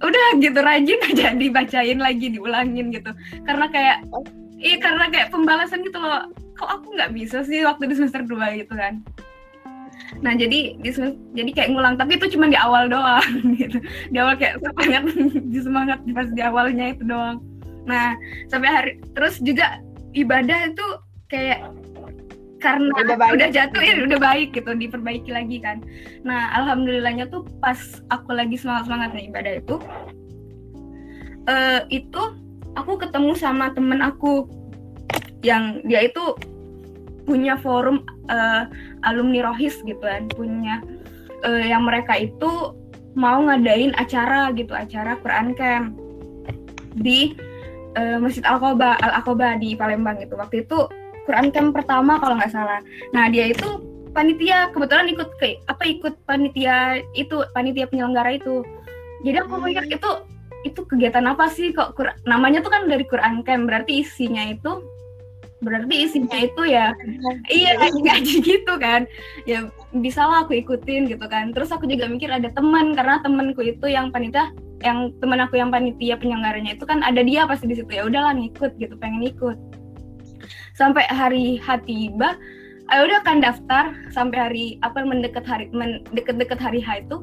[0.00, 3.12] udah gitu rajin aja dibacain lagi diulangin gitu.
[3.44, 4.04] Karena kayak
[4.60, 6.32] iya karena kayak pembalasan gitu loh.
[6.56, 9.04] Kok aku nggak bisa sih waktu di semester 2 gitu kan
[10.24, 10.90] Nah jadi di,
[11.34, 13.26] jadi kayak ngulang tapi itu cuma di awal doang
[13.60, 13.78] gitu.
[14.10, 15.02] Di awal kayak semangat
[15.52, 17.38] di semangat pas di awalnya itu doang.
[17.86, 18.16] Nah
[18.50, 19.80] sampai hari terus juga
[20.16, 20.86] ibadah itu
[21.28, 21.68] kayak
[22.58, 23.32] karena udah, baik.
[23.38, 25.78] udah jatuh ya udah baik gitu diperbaiki lagi kan
[26.26, 27.78] nah alhamdulillahnya tuh pas
[28.10, 29.76] aku lagi semangat semangatnya ibadah itu
[31.46, 32.22] uh, itu
[32.74, 34.50] aku ketemu sama temen aku
[35.46, 36.34] yang dia itu
[37.28, 38.66] punya forum uh,
[39.08, 40.84] alumni rohis gitu kan punya
[41.42, 42.76] uh, yang mereka itu
[43.16, 45.96] mau ngadain acara gitu acara Quran Camp
[46.98, 47.34] di
[47.98, 50.86] uh, Masjid Al Qoba Al Aqoba di Palembang gitu waktu itu
[51.28, 52.80] Quran Camp pertama kalau nggak salah.
[53.12, 53.84] Nah dia itu
[54.16, 58.64] panitia kebetulan ikut ke apa ikut panitia itu panitia penyelenggara itu.
[59.26, 59.96] Jadi aku mikir hmm.
[60.00, 60.10] itu
[60.66, 61.94] itu kegiatan apa sih kok
[62.26, 64.82] namanya tuh kan dari Quran Camp berarti isinya itu
[65.58, 66.94] berarti isinya itu ya
[67.50, 69.10] iya ngaji gitu kan.
[69.42, 71.50] Ya bisa lah aku ikutin gitu kan.
[71.50, 74.54] Terus aku juga mikir ada teman karena temanku itu yang panitia
[74.86, 77.90] yang teman aku yang panitia penyelenggaranya itu kan ada dia pasti di situ.
[77.90, 79.58] Ya udahlah ngikut gitu pengen ikut.
[80.78, 82.38] Sampai hari H tiba
[82.88, 87.20] ayo udah kan daftar sampai hari apa mendekat hari mendekat-dekat hari H itu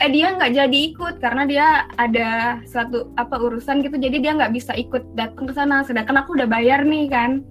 [0.00, 1.66] eh dia nggak jadi ikut karena dia
[2.00, 4.00] ada suatu apa urusan gitu.
[4.00, 5.84] Jadi dia nggak bisa ikut datang ke sana.
[5.84, 7.44] Sedangkan aku udah bayar nih kan.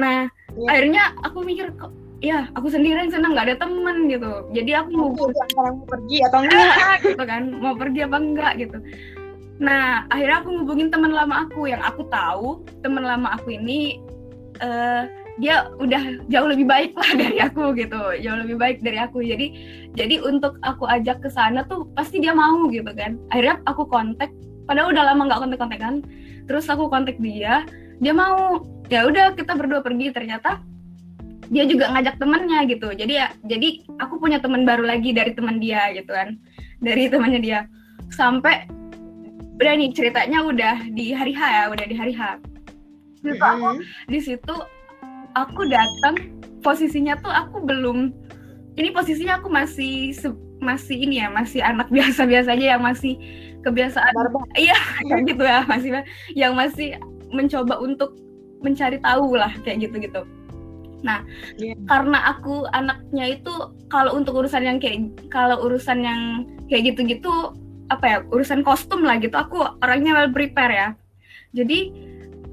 [0.00, 0.24] Nah
[0.56, 0.68] ya.
[0.72, 1.92] akhirnya aku mikir kok
[2.24, 4.32] ya aku sendiri yang senang nggak ada temen gitu.
[4.56, 5.12] Jadi aku mau
[5.60, 6.96] orang mau pergi atau enggak?
[7.04, 8.78] Gitu kan mau pergi apa enggak gitu.
[9.60, 11.68] Nah akhirnya aku ngubungin teman lama aku.
[11.68, 12.48] Yang aku tahu
[12.80, 14.00] teman lama aku ini
[14.64, 15.04] uh,
[15.40, 19.24] dia udah jauh lebih baik lah dari aku gitu jauh lebih baik dari aku.
[19.24, 19.46] Jadi
[19.96, 23.16] jadi untuk aku ajak ke sana tuh pasti dia mau gitu kan.
[23.32, 24.28] Akhirnya aku kontak
[24.68, 25.94] padahal udah lama nggak kontak kontak kan
[26.46, 27.64] terus aku kontak dia
[27.98, 28.62] dia mau.
[28.90, 30.10] Ya udah kita berdua pergi.
[30.10, 30.60] Ternyata
[31.50, 32.92] dia juga ngajak temannya gitu.
[32.92, 36.36] Jadi ya jadi aku punya teman baru lagi dari teman dia gitu kan.
[36.84, 37.60] Dari temannya dia.
[38.10, 38.68] Sampai
[39.60, 42.40] udah nih ceritanya udah di hari H ya udah di hari H.
[43.20, 44.56] Mm aku di situ
[45.34, 46.14] aku datang
[46.60, 48.12] posisinya tuh aku belum
[48.76, 50.14] ini posisinya aku masih
[50.60, 53.16] masih ini ya masih anak biasa-biasa aja yang masih
[53.60, 54.12] kebiasaan
[54.56, 54.76] iya
[55.28, 55.90] gitu ya masih
[56.32, 56.96] yang masih
[57.30, 58.16] mencoba untuk
[58.60, 60.22] mencari tahu lah kayak gitu gitu
[61.00, 61.24] nah
[61.56, 61.72] yeah.
[61.88, 63.52] karena aku anaknya itu
[63.88, 66.20] kalau untuk urusan yang kayak kalau urusan yang
[66.68, 67.56] kayak gitu-gitu
[67.90, 70.88] apa ya urusan kostum lah gitu aku orangnya well prepare ya.
[71.50, 71.90] Jadi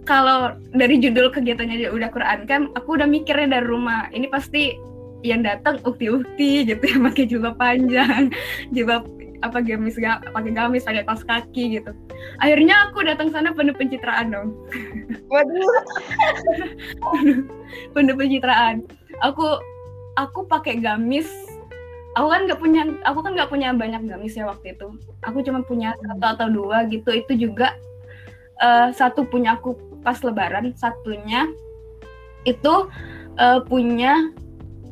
[0.08, 4.08] kalau dari judul kegiatannya udah Quran kan aku udah mikirnya dari rumah.
[4.16, 4.80] Ini pasti
[5.22, 8.32] yang datang ukti-ukti gitu ya pakai jilbab panjang
[8.74, 9.04] jilbab
[9.46, 11.94] apa gamis gak pakai gamis pakai kaos kaki gitu.
[12.42, 14.50] Akhirnya aku datang sana penuh pencitraan dong.
[15.32, 15.70] Waduh.
[17.94, 18.82] Penuh pencitraan.
[19.22, 19.62] Aku
[20.18, 21.30] aku pakai gamis.
[22.18, 24.90] Aku kan nggak punya aku kan nggak punya banyak gamis ya waktu itu.
[25.22, 27.14] Aku cuma punya satu atau dua gitu.
[27.14, 27.78] Itu juga
[28.58, 31.48] uh, satu punya aku pas lebaran satunya
[32.48, 32.88] itu
[33.38, 34.32] uh, punya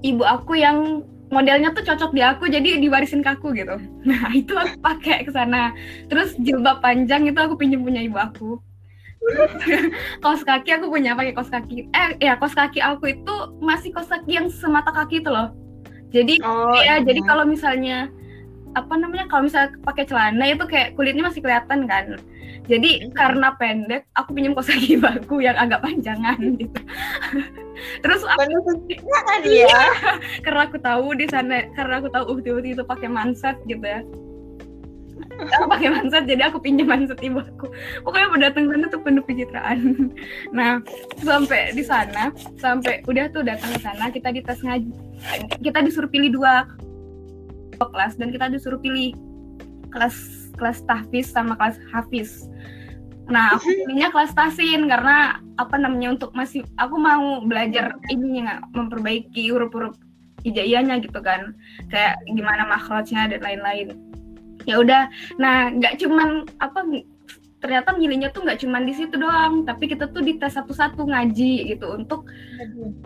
[0.04, 1.02] ibu aku yang
[1.34, 3.76] modelnya tuh cocok di aku jadi diwarisin ke aku gitu.
[4.10, 5.74] Nah itu aku pakai ke sana.
[6.12, 8.62] Terus jilbab panjang itu aku pinjam punya ibu aku.
[10.22, 11.90] Kaos kaki aku punya pakai kaos kaki.
[11.90, 15.50] Eh ya kaos kaki aku itu masih kaos kaki yang semata kaki itu loh.
[16.14, 17.04] Jadi oh, ya iya.
[17.04, 18.14] jadi kalau misalnya
[18.78, 22.20] apa namanya kalau misalnya pakai celana itu kayak kulitnya masih kelihatan kan
[22.66, 26.80] jadi karena pendek, aku pinjam kos kaki baku yang agak panjangan gitu.
[28.04, 28.58] Terus aku
[29.30, 29.80] kan ya.
[30.42, 34.02] karena aku tahu di sana, karena aku tahu ukti-ukti itu pakai manset gitu ya.
[35.26, 37.70] Aku pakai manset, jadi aku pinjam manset ibu aku.
[38.02, 39.78] Pokoknya pada datang sana tuh penuh pencitraan.
[40.52, 40.80] Nah,
[41.20, 44.92] sampai di sana, sampai udah tuh datang ke sana, kita dites ngaji.
[45.60, 46.68] Kita disuruh pilih dua
[47.76, 49.12] kelas dan kita disuruh pilih
[49.92, 52.50] kelas kelas tahfiz sama kelas hafiz
[53.26, 58.70] Nah, aku pilihnya kelas tasin karena apa namanya untuk masih aku mau belajar ini nggak
[58.76, 59.98] memperbaiki huruf-huruf
[60.46, 61.58] hijaiyahnya gitu kan.
[61.90, 63.98] Kayak gimana makhrajnya dan lain-lain.
[64.70, 65.10] Ya udah.
[65.42, 66.86] Nah, nggak cuman apa
[67.66, 71.74] ternyata milihnya tuh nggak cuman di situ doang, tapi kita tuh di tes satu-satu ngaji
[71.74, 72.30] gitu untuk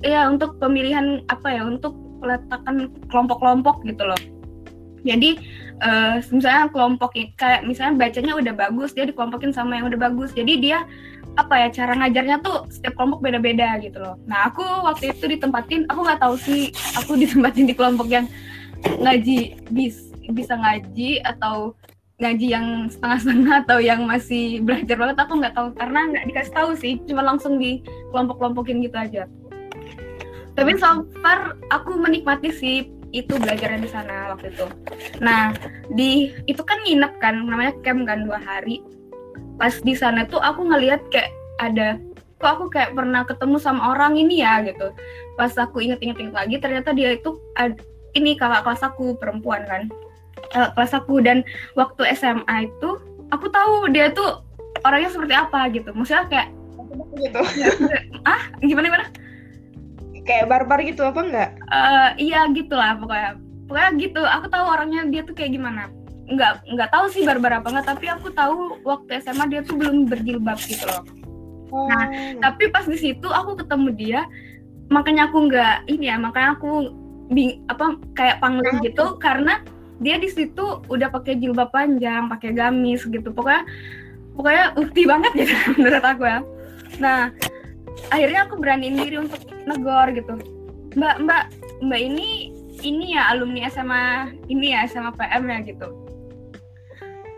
[0.03, 4.19] ya untuk pemilihan apa ya untuk peletakan kelompok-kelompok gitu loh.
[5.07, 5.39] Jadi
[5.81, 10.31] uh, misalnya kelompok kayak misalnya bacanya udah bagus dia dikelompokin sama yang udah bagus.
[10.35, 10.83] Jadi dia
[11.37, 14.15] apa ya cara ngajarnya tuh setiap kelompok beda-beda gitu loh.
[14.27, 18.25] Nah aku waktu itu ditempatin aku nggak tahu sih aku ditempatin di kelompok yang
[19.03, 21.75] ngaji bis bisa ngaji atau
[22.19, 25.67] ngaji yang setengah-setengah atau yang masih belajar banget aku nggak tahu.
[25.79, 27.79] Karena nggak dikasih tahu sih cuma langsung di
[28.11, 29.23] kelompok-kelompokin gitu aja.
[30.59, 34.65] Tapi so far aku menikmati sih itu belajarnya di sana waktu itu.
[35.21, 35.53] Nah,
[35.93, 38.81] di itu kan nginep kan, namanya camp kan dua hari.
[39.57, 41.99] Pas di sana tuh aku ngeliat kayak ada
[42.39, 44.95] kok aku kayak pernah ketemu sama orang ini ya gitu.
[45.35, 47.35] Pas aku inget-inget lagi ternyata dia itu
[48.15, 49.91] ini kakak kelas aku perempuan kan.
[50.55, 51.43] Uh, kelas aku dan
[51.75, 52.89] waktu SMA itu
[53.29, 54.39] aku tahu dia tuh
[54.87, 55.91] orangnya seperti apa gitu.
[55.91, 56.47] Maksudnya kayak
[57.19, 57.39] gitu.
[58.23, 59.05] Ah gimana gimana
[60.29, 61.49] kayak barbar gitu apa enggak?
[61.73, 63.41] Uh, iya gitulah pokoknya.
[63.65, 65.89] Pokoknya gitu aku tahu orangnya dia tuh kayak gimana.
[66.29, 70.05] Nggak nggak tahu sih barbar apa enggak tapi aku tahu waktu SMA dia tuh belum
[70.05, 71.03] berjilbab gitu loh.
[71.69, 71.85] Oh.
[71.85, 72.09] nah
[72.49, 74.21] tapi pas di situ aku ketemu dia
[74.89, 76.89] makanya aku nggak ini ya makanya aku
[77.29, 79.61] bing apa kayak pangling gitu karena
[80.01, 83.29] dia di situ udah pakai jilbab panjang pakai gamis gitu.
[83.29, 83.69] Pokoknya
[84.33, 86.39] pokoknya ukti banget gitu menurut aku ya.
[86.97, 87.29] Nah
[88.09, 90.33] akhirnya aku beraniin diri untuk negor gitu.
[90.97, 91.43] Mbak mbak
[91.85, 92.51] mbak ini
[92.81, 95.87] ini ya alumni SMA ini ya SMA PM ya gitu.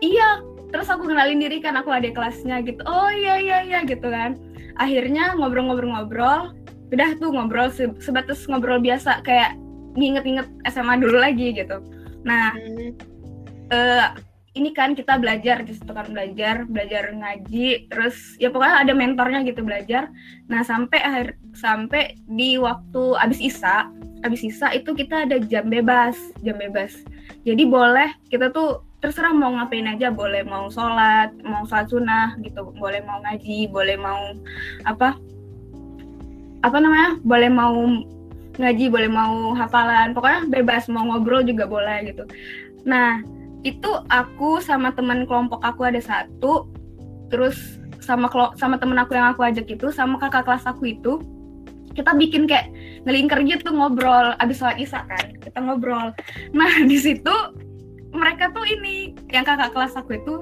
[0.02, 0.28] Iya
[0.72, 2.80] terus aku kenalin diri kan aku ada kelasnya gitu.
[2.88, 4.40] Oh iya iya iya gitu kan.
[4.80, 6.56] Akhirnya ngobrol-ngobrol-ngobrol.
[6.92, 9.56] Udah tuh ngobrol sebatas ngobrol biasa kayak
[9.96, 11.80] nginget-nginget SMA dulu lagi gitu.
[12.24, 12.90] Nah hmm.
[13.68, 14.08] uh,
[14.52, 19.40] ini kan kita belajar di situ kan belajar belajar ngaji terus ya pokoknya ada mentornya
[19.48, 20.12] gitu belajar.
[20.52, 23.88] Nah sampai akhir sampai di waktu abis isa
[24.22, 27.00] abis isa itu kita ada jam bebas jam bebas.
[27.48, 32.70] Jadi boleh kita tuh terserah mau ngapain aja boleh mau sholat mau sholat sunnah gitu
[32.76, 34.36] boleh mau ngaji boleh mau
[34.86, 35.18] apa
[36.62, 37.74] apa namanya boleh mau
[38.60, 42.28] ngaji boleh mau hafalan pokoknya bebas mau ngobrol juga boleh gitu.
[42.84, 43.24] Nah
[43.62, 46.66] itu aku sama teman kelompok aku ada satu.
[47.30, 48.26] Terus sama
[48.58, 51.22] sama temen aku yang aku ajak itu sama kakak kelas aku itu
[51.92, 52.72] kita bikin kayak
[53.06, 54.34] ngelingker gitu ngobrol.
[54.42, 56.10] Abis sholat isya kan kita ngobrol.
[56.52, 57.34] Nah di situ
[58.12, 60.34] mereka tuh ini yang kakak kelas aku itu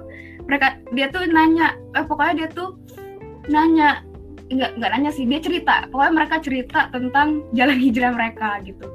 [0.49, 2.75] mereka dia tuh nanya eh pokoknya dia tuh
[3.47, 4.03] nanya
[4.51, 5.87] nggak nggak nanya sih dia cerita.
[5.93, 8.89] Pokoknya mereka cerita tentang jalan hijrah mereka gitu.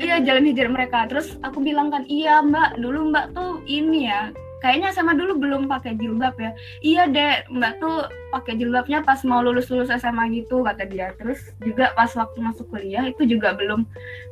[0.00, 1.08] Iya jalan hijrah mereka.
[1.08, 4.32] Terus aku bilang kan iya mbak dulu mbak tuh ini ya
[4.64, 6.50] kayaknya sama dulu belum pakai jilbab ya.
[6.82, 11.12] Iya deh mbak tuh pakai jilbabnya pas mau lulus lulus SMA gitu kata dia.
[11.20, 13.84] Terus juga pas waktu masuk kuliah itu juga belum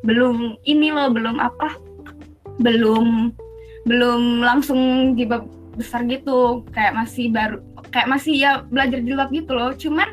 [0.03, 1.77] belum ini loh belum apa
[2.63, 3.35] belum
[3.85, 5.47] belum langsung jilbab
[5.77, 6.65] besar gitu.
[6.73, 7.59] Kayak masih baru
[7.93, 9.71] kayak masih ya belajar jilbab gitu loh.
[9.77, 10.09] Cuman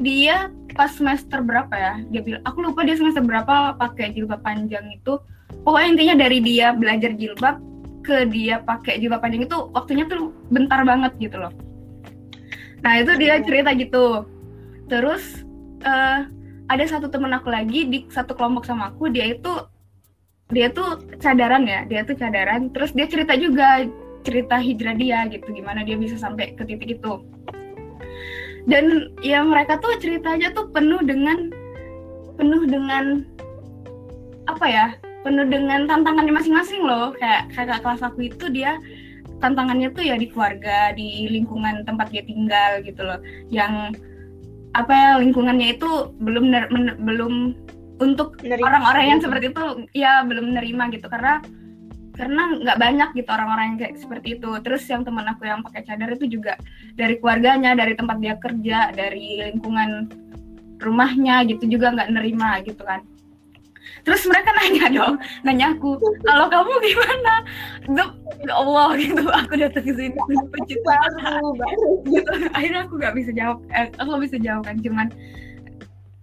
[0.00, 1.94] dia pas semester berapa ya?
[2.12, 5.16] Dia bilang aku lupa dia semester berapa pakai jilbab panjang itu.
[5.64, 7.56] Pokoknya intinya dari dia belajar jilbab
[8.04, 11.52] ke dia pakai jilbab panjang itu waktunya tuh bentar banget gitu loh.
[12.84, 14.28] Nah itu dia cerita gitu.
[14.86, 15.42] Terus
[15.82, 16.28] uh,
[16.66, 19.50] ada satu temen aku lagi di satu kelompok sama aku dia itu
[20.46, 22.68] dia tuh cadaran ya dia tuh cadaran.
[22.70, 23.88] Terus dia cerita juga
[24.26, 27.22] cerita hijrah dia gitu gimana dia bisa sampai ke titik itu
[28.66, 31.54] dan ya mereka tuh ceritanya tuh penuh dengan
[32.34, 33.22] penuh dengan
[34.46, 34.86] apa ya
[35.22, 37.14] penuh dengan tantangannya masing-masing loh.
[37.18, 38.78] Kayak kakak kelas aku itu dia
[39.42, 43.18] tantangannya tuh ya di keluarga di lingkungan tempat dia tinggal gitu loh.
[43.50, 43.98] Yang
[44.74, 46.50] apa ya lingkungannya itu belum
[47.02, 47.34] belum
[47.96, 51.06] untuk orang-orang yang seperti itu ya belum menerima gitu.
[51.06, 51.42] Karena
[52.16, 54.50] karena nggak banyak gitu orang-orang yang kayak seperti itu.
[54.64, 56.56] Terus yang teman aku yang pakai cadar itu juga
[56.96, 60.10] dari keluarganya dari tempat dia kerja dari lingkungan
[60.80, 63.04] rumahnya gitu juga nggak nerima gitu kan.
[64.02, 67.34] Terus mereka nanya dong nanya aku kalau kamu gimana?
[67.86, 68.10] Duh,
[68.42, 69.24] ya Allah gitu.
[69.28, 72.32] Aku datang ke sini baru gitu.
[72.56, 75.08] Akhirnya aku nggak bisa jawab eh, aku bisa jawab kan cuman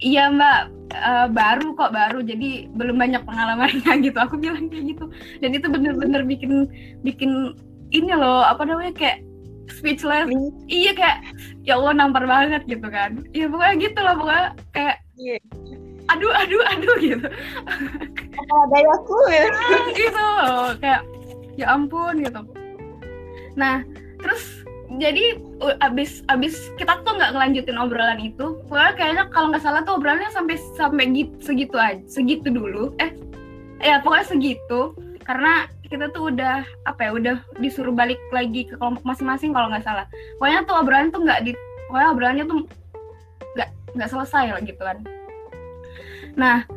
[0.03, 0.59] iya mbak.
[0.93, 2.21] Uh, baru kok baru.
[2.21, 4.17] Jadi belum banyak pengalamannya gitu.
[4.19, 5.05] Aku bilang kayak gitu.
[5.39, 6.67] Dan itu bener-bener bikin
[7.01, 7.55] bikin
[7.95, 9.17] ini loh apa namanya kayak
[9.71, 10.27] speechless.
[10.27, 10.51] Mm.
[10.67, 11.17] iya kayak
[11.63, 13.23] ya Allah nampar banget gitu kan.
[13.31, 15.39] Iya pokoknya gitu loh pokoknya kayak yeah.
[16.11, 17.27] aduh aduh aduh gitu.
[18.35, 19.45] Apa aku ya
[19.99, 20.29] gitu.
[20.83, 21.01] Kayak
[21.55, 22.41] ya ampun gitu.
[23.55, 23.85] Nah
[24.19, 24.62] terus
[25.01, 25.41] jadi
[25.81, 30.29] abis abis kita tuh nggak ngelanjutin obrolan itu pokoknya kayaknya kalau nggak salah tuh obrolannya
[30.29, 32.93] sampai sampai gitu, segitu aja segitu dulu.
[33.01, 33.13] Eh
[33.81, 34.93] ya pokoknya segitu.
[35.23, 39.85] Karena kita tuh udah apa ya udah disuruh balik lagi ke kelompok masing-masing kalau nggak
[39.85, 40.05] salah.
[40.37, 41.51] Pokoknya tuh obrolan tuh nggak di
[41.89, 42.57] pokoknya obrolannya tuh
[43.55, 44.97] nggak nggak selesai lah gitu kan.
[46.37, 46.67] Nah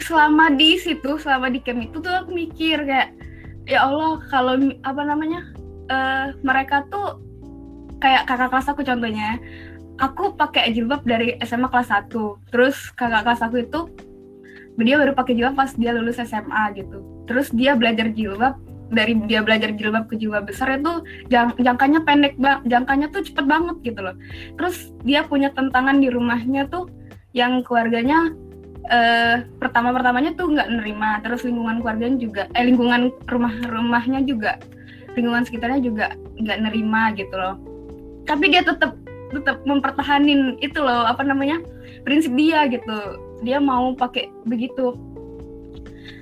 [0.00, 3.12] selama di situ selama di camp itu tuh aku mikir kayak
[3.64, 5.40] ya Allah kalau apa namanya
[5.90, 7.18] uh, mereka tuh
[8.02, 9.40] kayak kakak kelas aku contohnya
[9.96, 12.12] aku pakai jilbab dari SMA kelas 1
[12.52, 13.80] terus kakak kelas aku itu
[14.84, 17.00] dia baru pakai jilbab pas dia lulus SMA gitu.
[17.24, 18.60] Terus dia belajar jilbab
[18.92, 23.48] dari dia belajar jilbab ke jilbab besar itu jang, jangkanya pendek bang jangkanya tuh cepet
[23.48, 24.14] banget gitu loh.
[24.60, 26.92] Terus dia punya tantangan di rumahnya tuh
[27.32, 28.36] yang keluarganya
[28.92, 31.24] eh, pertama pertamanya tuh nggak nerima.
[31.24, 34.60] Terus lingkungan keluarganya juga eh lingkungan rumah rumahnya juga
[35.16, 37.75] lingkungan sekitarnya juga nggak nerima gitu loh
[38.26, 38.98] tapi dia tetap
[39.30, 41.58] tetap mempertahanin itu loh apa namanya
[42.06, 43.18] prinsip dia gitu.
[43.42, 44.94] Dia mau pakai begitu.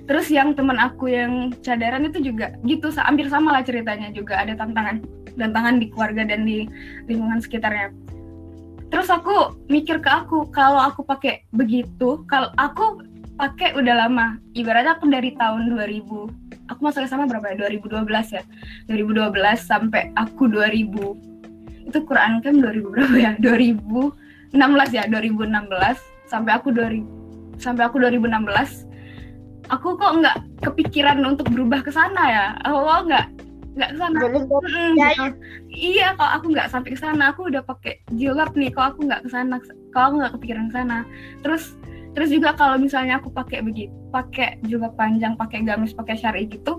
[0.05, 4.53] Terus yang teman aku yang cadaran itu juga gitu hampir sama lah ceritanya juga ada
[4.57, 5.01] tantangan
[5.37, 6.69] tantangan di keluarga dan di
[7.09, 7.93] lingkungan sekitarnya.
[8.93, 13.01] Terus aku mikir ke aku kalau aku pakai begitu kalau aku
[13.35, 17.67] pakai udah lama ibaratnya aku dari tahun 2000 aku masuk sama berapa ya?
[17.67, 18.07] 2012
[18.39, 18.43] ya?
[18.87, 21.34] 2012 sampai aku 2000
[21.85, 23.33] itu Quran kan 2000 berapa ya?
[23.41, 28.89] 2016 ya 2016 sampai aku 2000 sampai aku 2016
[29.71, 32.47] aku kok nggak kepikiran untuk berubah ke sana ya?
[32.69, 33.27] Aku nggak
[33.75, 34.19] nggak ke sana.
[34.95, 35.27] Ya, ya.
[35.73, 38.71] iya kok aku nggak sampai ke sana aku udah pakai jilbab nih.
[38.73, 40.99] Kok aku nggak ke sana kok aku nggak kepikiran ke sana.
[41.41, 41.77] Terus
[42.15, 46.79] terus juga kalau misalnya aku pakai begitu pakai jilbab panjang pakai gamis pakai syari gitu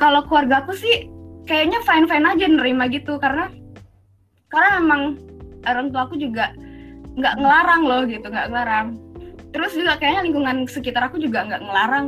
[0.00, 1.12] kalau keluarga aku sih
[1.46, 3.48] kayaknya fine fine aja nerima gitu karena
[4.50, 5.02] karena memang
[5.66, 6.52] orang tua aku juga
[7.16, 8.88] nggak ngelarang loh gitu nggak ngelarang.
[9.54, 12.06] Terus juga kayaknya lingkungan sekitar aku juga nggak ngelarang.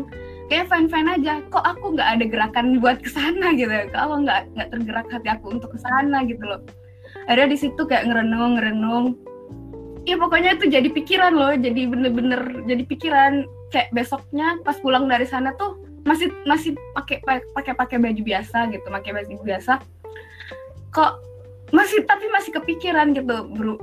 [0.49, 4.15] Kayak fine fine aja kok aku nggak ada gerakan buat ke sana gitu kok aku
[4.27, 6.61] nggak nggak tergerak hati aku untuk ke sana gitu loh?
[7.31, 9.07] Ada di situ kayak ngerenung ngerenung.
[10.09, 13.33] Ya pokoknya itu jadi pikiran loh jadi bener-bener jadi pikiran.
[13.69, 18.87] Kayak besoknya pas pulang dari sana tuh masih masih pakai pakai pakai baju biasa gitu
[18.87, 19.73] pakai baju biasa.
[20.95, 21.13] Kok
[21.75, 23.77] masih tapi masih kepikiran gitu bro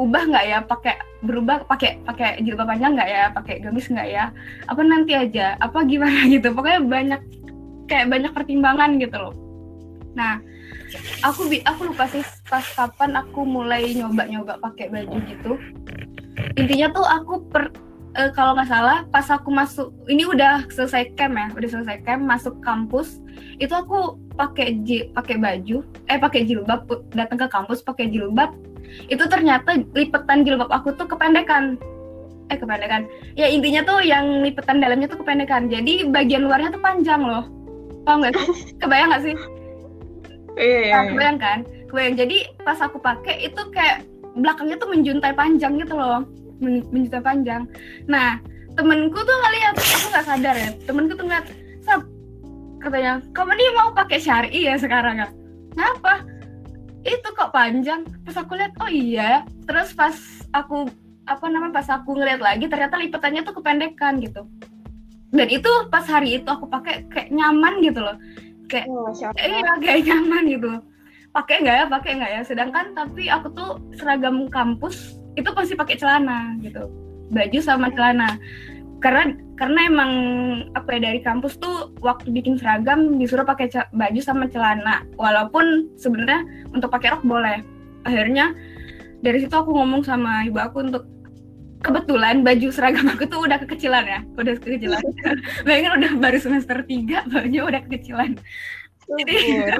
[0.00, 0.58] ubah nggak ya?
[0.64, 3.24] Pakai berubah pakai pakai jilbab panjang nggak ya?
[3.34, 4.24] Pakai gamis nggak ya?
[4.68, 5.56] Apa nanti aja?
[5.60, 6.52] Apa gimana gitu?
[6.52, 7.20] Pokoknya banyak
[7.86, 9.34] kayak banyak pertimbangan gitu loh.
[10.16, 10.40] Nah
[11.24, 15.52] aku aku lupa sih pas kapan aku mulai nyoba nyoba pakai baju gitu.
[16.56, 17.68] Intinya tuh aku per
[18.18, 22.22] uh, kalau nggak salah pas aku masuk ini udah selesai camp ya udah selesai camp
[22.24, 23.20] masuk kampus
[23.60, 24.80] itu aku pakai
[25.12, 28.52] pakai baju eh pakai jilbab datang ke kampus pakai jilbab
[29.08, 31.80] itu ternyata lipetan jilbab aku tuh kependekan.
[32.52, 33.08] Eh kependekan.
[33.38, 35.72] Ya intinya tuh yang lipetan dalamnya tuh kependekan.
[35.72, 37.48] Jadi bagian luarnya tuh panjang loh.
[38.04, 38.48] Paham nggak sih?
[38.80, 39.36] Kebayang nggak sih?
[40.52, 41.58] Iya, iya, nah, kebayang kan?
[41.88, 42.14] Kebayang.
[42.20, 44.04] Jadi pas aku pakai itu kayak
[44.36, 46.24] belakangnya tuh menjuntai panjang gitu loh
[46.62, 47.66] Men menjuntai panjang.
[48.06, 48.38] Nah
[48.78, 51.44] temenku tuh ngeliat aku nggak sadar ya temenku tuh ngeliat
[51.82, 52.06] Sab,
[52.78, 55.28] katanya kamu nih mau pakai syari ya sekarang ya?
[55.74, 56.22] Kenapa?
[57.02, 58.06] Itu kok panjang.
[58.22, 59.42] Pas aku lihat oh iya.
[59.66, 60.14] Terus pas
[60.54, 60.86] aku
[61.26, 64.46] apa namanya pas aku ngeliat lagi ternyata lipatannya tuh kependekan gitu.
[65.34, 68.14] Dan itu pas hari itu aku pakai kayak nyaman gitu loh.
[68.70, 70.70] Kayak oh, iya kayak nyaman gitu.
[71.34, 72.40] Pakai nggak ya pakai nggak ya?
[72.46, 76.88] Sedangkan tapi aku tuh seragam kampus itu pasti pakai celana gitu.
[77.32, 78.36] Baju sama celana.
[79.02, 80.12] Karena karena emang
[80.78, 85.02] apa ya dari kampus tuh waktu bikin seragam disuruh pakai baju sama celana.
[85.18, 87.64] Walaupun sebenarnya untuk pakai rok boleh.
[88.06, 88.54] Akhirnya
[89.22, 91.06] dari situ aku ngomong sama ibu aku untuk
[91.82, 95.02] kebetulan baju seragam aku tuh udah kekecilan ya udah kekecilan.
[95.66, 98.38] Bayangin udah baru semester 3 bajunya udah kekecilan.
[99.18, 99.36] Jadi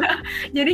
[0.56, 0.72] jadi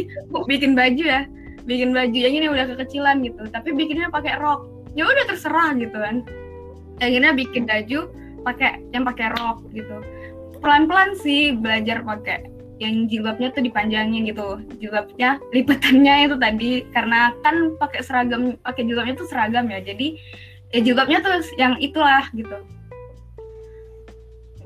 [0.48, 1.22] bikin baju ya
[1.68, 3.44] bikin baju yang ini udah kekecilan gitu.
[3.52, 4.64] Tapi bikinnya pakai rok.
[4.96, 6.24] Ya udah terserah gitu kan.
[7.04, 8.08] Akhirnya bikin baju
[8.42, 10.00] pakai yang pakai rok gitu.
[10.64, 12.48] Pelan-pelan sih belajar pakai
[12.80, 14.64] yang jilbabnya tuh dipanjangin gitu.
[14.80, 16.72] Jilbabnya lipatannya itu tadi.
[16.90, 19.84] Karena kan pakai seragam pakai jilbabnya tuh seragam ya.
[19.84, 20.16] Jadi
[20.72, 22.58] ya jilbabnya tuh yang itulah gitu.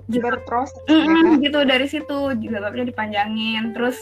[0.06, 0.70] Jilbab terus.
[0.86, 2.18] Mm -mm, gitu dari situ.
[2.38, 3.74] Jilbabnya dipanjangin.
[3.74, 3.98] Terus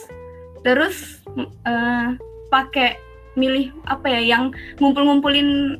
[0.60, 1.24] terus
[1.64, 2.12] uh,
[2.50, 2.98] pakai
[3.38, 4.50] milih apa ya yang
[4.82, 5.78] ngumpul-ngumpulin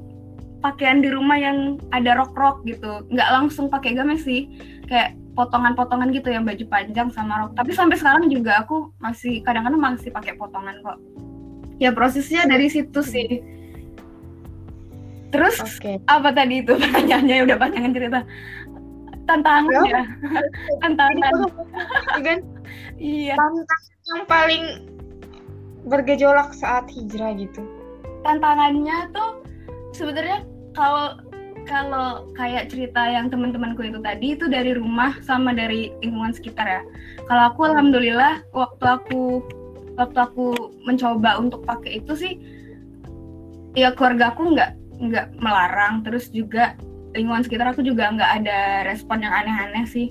[0.60, 3.04] pakaian di rumah yang ada rok-rok gitu.
[3.10, 4.46] Nggak langsung pakai gamis sih
[4.86, 7.56] kayak potongan-potongan gitu yang baju panjang sama rok.
[7.56, 10.98] Tapi sampai sekarang juga aku masih kadang-kadang masih pakai potongan kok.
[11.80, 13.40] Ya prosesnya dari situ sih.
[15.30, 15.96] Terus okay.
[16.10, 17.36] apa tadi itu pertanyaannya?
[17.48, 18.20] Udah panjangan cerita.
[19.24, 20.04] Tantangan ya, ya.
[20.82, 21.32] tantangan.
[22.26, 22.38] kan
[22.98, 23.38] iya.
[23.38, 24.64] tantangan yang paling
[25.88, 27.64] bergejolak saat hijrah gitu
[28.24, 29.40] tantangannya tuh
[29.96, 30.44] sebenarnya
[30.76, 31.18] kalau
[31.68, 36.82] kalau kayak cerita yang teman-temanku itu tadi itu dari rumah sama dari lingkungan sekitar ya.
[37.28, 39.44] Kalau aku alhamdulillah waktu aku
[39.94, 42.34] waktu aku mencoba untuk pakai itu sih
[43.78, 46.74] ya keluarga aku nggak nggak melarang terus juga
[47.14, 50.08] lingkungan sekitar aku juga nggak ada respon yang aneh-aneh sih.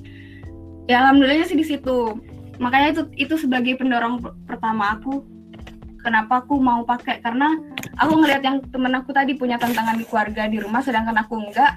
[0.88, 2.18] Ya alhamdulillah sih di situ.
[2.60, 5.24] makanya itu itu sebagai pendorong pertama aku
[6.04, 7.20] kenapa aku mau pakai.
[7.20, 7.56] Karena
[8.00, 11.74] aku ngelihat yang temen aku tadi punya tantangan di keluarga di rumah sedangkan aku enggak.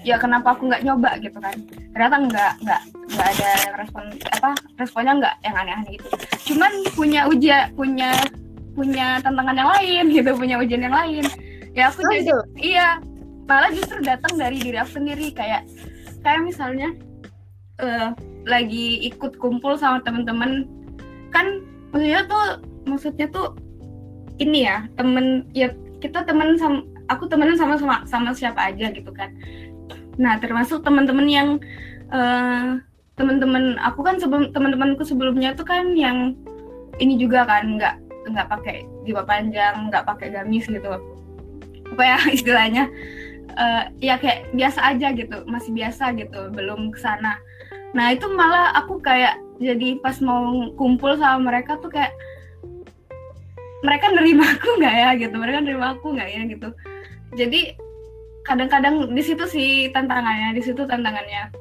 [0.00, 1.54] Ya kenapa aku nggak nyoba gitu kan.
[1.92, 2.80] Ternyata nggak nggak
[3.14, 4.50] nggak ada respon apa
[4.80, 6.08] responnya nggak yang aneh-aneh gitu.
[6.52, 8.10] Cuman punya ujian punya
[8.74, 11.24] punya tantangan yang lain gitu punya ujian yang lain.
[11.74, 12.38] Ya aku oh, jadi itu.
[12.74, 12.88] iya
[13.44, 15.30] malah justru datang dari diri aku sendiri.
[15.36, 15.68] Kayak
[16.24, 16.88] kayak misalnya
[17.84, 18.16] uh,
[18.48, 20.64] lagi ikut kumpul sama temen-temen.
[21.28, 21.60] Kan
[21.92, 22.44] maksudnya tuh
[22.88, 23.52] maksudnya tuh
[24.42, 25.70] ini ya temen ya
[26.02, 29.32] kita temen sama aku temenan sama sama sama siapa aja gitu kan.
[30.20, 31.48] Nah termasuk teman-teman yang
[32.10, 32.80] uh,
[33.14, 36.34] teman-teman aku kan sebelum teman-temanku sebelumnya tuh kan yang
[36.98, 40.88] ini juga kan nggak nggak pakai jilbab panjang nggak pakai gamis gitu.
[41.94, 42.90] Apa ya istilahnya
[43.58, 47.38] uh, ya kayak biasa aja gitu masih biasa gitu belum ke sana
[47.94, 52.10] nah itu malah aku kayak jadi pas mau kumpul sama mereka tuh kayak
[53.84, 55.34] mereka nerima aku nggak ya gitu?
[55.36, 56.68] Mereka nerima aku nggak ya gitu?
[57.36, 57.60] Jadi
[58.48, 61.52] kadang-kadang di situ sih tantangannya di situ tantangannya.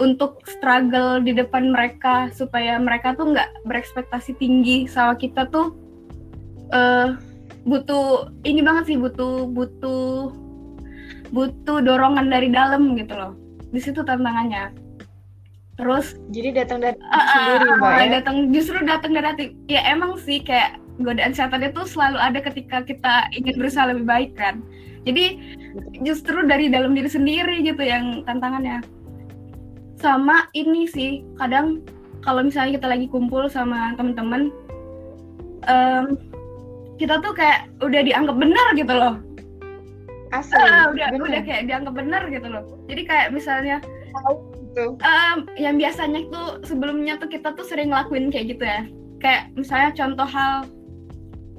[0.00, 5.76] Untuk struggle di depan mereka supaya mereka tuh nggak berekspektasi tinggi sama kita tuh
[6.72, 7.20] uh,
[7.68, 10.32] butuh ini banget sih butuh butuh
[11.28, 13.36] butuh dorongan dari dalam gitu loh.
[13.68, 14.72] Di situ tantangannya.
[15.76, 18.08] Terus jadi datang dari uh, sendiri uh, mbak ya?
[18.20, 19.44] datang justru datang dari hati.
[19.68, 24.32] Ya emang sih kayak godaan setan itu selalu ada ketika kita ingin berusaha lebih baik
[24.36, 24.60] kan?
[25.08, 25.40] Jadi
[26.04, 28.84] justru dari dalam diri sendiri gitu yang tantangannya.
[30.00, 31.84] Sama ini sih kadang
[32.20, 34.52] kalau misalnya kita lagi kumpul sama teman-teman
[35.68, 36.16] um,
[37.00, 39.14] kita tuh kayak udah dianggap benar gitu loh.
[40.30, 41.26] Asli, uh, udah bener.
[41.26, 42.62] udah kayak dianggap benar gitu loh.
[42.86, 43.82] Jadi kayak misalnya
[44.70, 44.94] gitu.
[45.00, 48.84] um, yang biasanya tuh sebelumnya tuh kita tuh sering ngelakuin kayak gitu ya.
[49.18, 50.68] Kayak misalnya contoh hal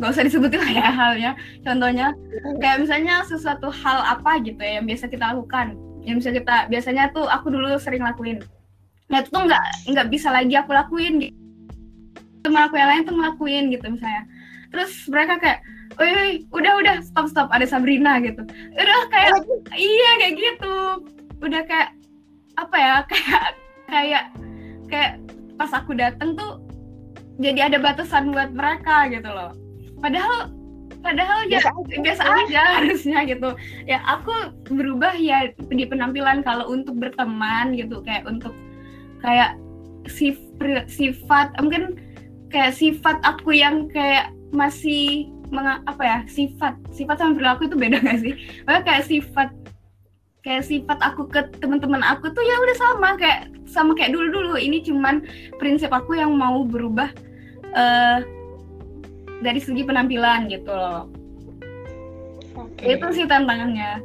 [0.02, 1.32] nggak usah disebutin lah ya halnya.
[1.62, 2.18] Contohnya
[2.58, 5.78] kayak misalnya sesuatu hal apa gitu ya yang biasa kita lakukan.
[6.02, 8.42] Yang bisa kita biasanya tuh aku dulu sering lakuin.
[9.14, 11.38] Nah itu tuh nggak nggak bisa lagi aku lakuin gitu.
[12.42, 14.26] Teman aku yang lain tuh ngelakuin gitu misalnya.
[14.74, 15.62] Terus mereka kayak
[16.00, 18.42] Woi, udah udah stop stop ada Sabrina gitu.
[18.74, 19.38] Udah kayak
[19.78, 20.76] iya kayak gitu.
[21.46, 21.94] Udah kayak
[22.58, 23.46] apa ya kayak
[23.86, 24.24] kayak
[24.90, 25.12] kayak
[25.62, 26.58] pas aku dateng tuh
[27.38, 29.52] jadi ada batasan buat mereka gitu loh
[30.02, 30.52] padahal
[31.02, 31.98] padahal biasa ya aja.
[32.02, 33.50] biasa aja harusnya gitu
[33.90, 34.34] ya aku
[34.70, 38.54] berubah ya di penampilan kalau untuk berteman gitu kayak untuk
[39.22, 39.58] kayak
[40.10, 40.38] sif,
[40.90, 41.98] sifat mungkin
[42.54, 48.00] kayak sifat aku yang kayak masih menga, apa ya sifat sifat sama perilaku itu beda
[48.00, 48.34] gak sih?
[48.68, 49.50] Makanya kayak sifat
[50.42, 54.82] kayak sifat aku ke teman-teman aku tuh ya udah sama kayak sama kayak dulu-dulu ini
[54.82, 55.22] cuman
[55.62, 57.14] prinsip aku yang mau berubah
[57.78, 58.26] uh,
[59.42, 61.10] dari segi penampilan gitu loh.
[62.78, 62.98] Okay.
[62.98, 64.02] Itu sih tantangannya.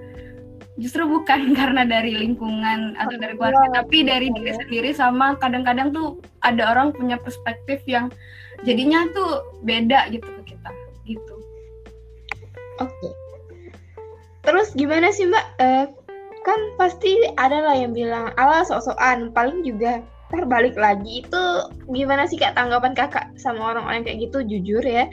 [0.77, 5.93] Justru bukan karena dari lingkungan atau dari keluarga, ya, tapi dari diri sendiri sama kadang-kadang
[5.93, 8.13] tuh ada orang punya perspektif yang
[8.65, 10.71] jadinya tuh beda gitu ke kita,
[11.05, 11.35] gitu.
[12.81, 12.93] Oke.
[12.93, 13.13] Okay.
[14.47, 15.47] Terus gimana sih Mbak?
[15.59, 15.87] Uh,
[16.47, 21.43] kan pasti ada lah yang bilang ala sok-sokan, paling juga terbalik lagi itu
[21.91, 24.43] gimana sih kak tanggapan kakak sama orang-orang kayak gitu?
[24.43, 25.07] Jujur ya.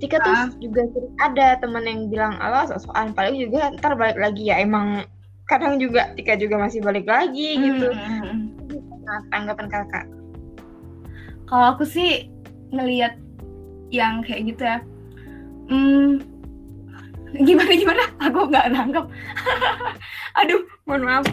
[0.00, 0.48] Tika tuh uh.
[0.60, 0.88] juga
[1.20, 5.04] ada teman yang bilang Allah soal paling juga ntar balik lagi ya emang
[5.44, 7.62] kadang juga Tika juga masih balik lagi hmm.
[7.64, 7.88] gitu.
[7.92, 8.40] hmm, hmm.
[9.04, 10.06] nah tanggapan kakak?
[11.48, 12.30] Kalau aku sih
[12.70, 13.18] ngelihat
[13.90, 14.78] yang kayak gitu ya
[15.68, 16.22] hmm,
[17.46, 18.04] gimana gimana?
[18.24, 19.04] Aku nggak nangkep.
[20.40, 21.26] Aduh mohon maaf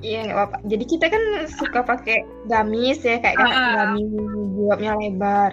[0.00, 0.58] Iya nggak apa-apa.
[0.64, 1.22] Jadi kita kan
[1.60, 4.08] suka pakai gamis ya kayak kan uh, gamis
[4.56, 5.52] jawabnya lebar.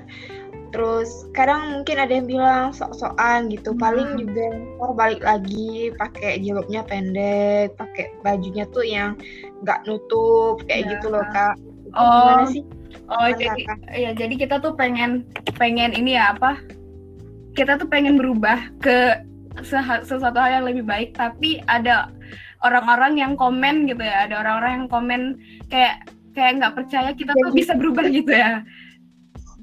[0.72, 3.76] Terus kadang mungkin ada yang bilang sok-sokan gitu.
[3.76, 3.80] Hmm.
[3.80, 4.46] Paling juga
[4.80, 9.16] ntar balik lagi pakai jilbabnya pendek, pakai bajunya tuh yang
[9.64, 10.90] nggak nutup kayak ya.
[10.96, 11.56] gitu loh kak.
[11.96, 12.04] oh.
[12.04, 12.64] Gimana sih?
[13.08, 13.62] Oh jadi
[13.96, 15.28] ya jadi kita tuh pengen
[15.60, 16.60] pengen ini ya apa?
[17.56, 19.24] Kita tuh pengen berubah ke
[20.06, 22.12] sesuatu hal yang lebih baik tapi ada
[22.68, 24.28] orang-orang yang komen gitu ya.
[24.28, 25.22] Ada orang-orang yang komen
[25.72, 26.04] kayak
[26.36, 28.62] kayak nggak percaya kita tuh bisa berubah gitu ya.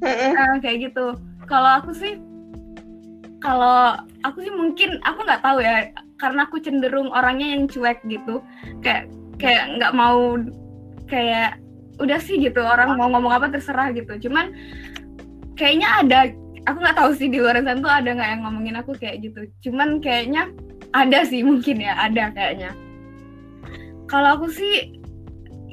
[0.00, 1.14] Nah, kayak gitu.
[1.44, 2.16] Kalau aku sih
[3.44, 5.92] kalau aku sih mungkin aku nggak tahu ya.
[6.18, 8.40] Karena aku cenderung orangnya yang cuek gitu.
[8.80, 10.40] Kayak kayak nggak mau
[11.06, 11.60] kayak
[12.02, 14.28] udah sih gitu orang mau ngomong apa terserah gitu.
[14.28, 14.50] Cuman
[15.54, 16.18] kayaknya ada
[16.66, 19.46] aku nggak tahu sih di luar sana tuh ada nggak yang ngomongin aku kayak gitu.
[19.68, 20.50] Cuman kayaknya
[20.94, 22.70] ada sih mungkin ya ada kayaknya
[24.14, 24.94] kalau aku sih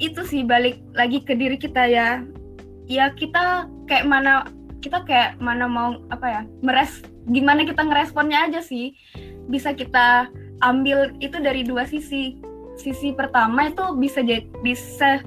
[0.01, 2.25] itu sih balik lagi ke diri kita ya.
[2.89, 4.49] Ya kita kayak mana
[4.81, 8.97] kita kayak mana mau apa ya meres gimana kita ngeresponnya aja sih.
[9.45, 10.25] Bisa kita
[10.65, 12.41] ambil itu dari dua sisi.
[12.81, 14.25] Sisi pertama itu bisa
[14.65, 15.21] bisa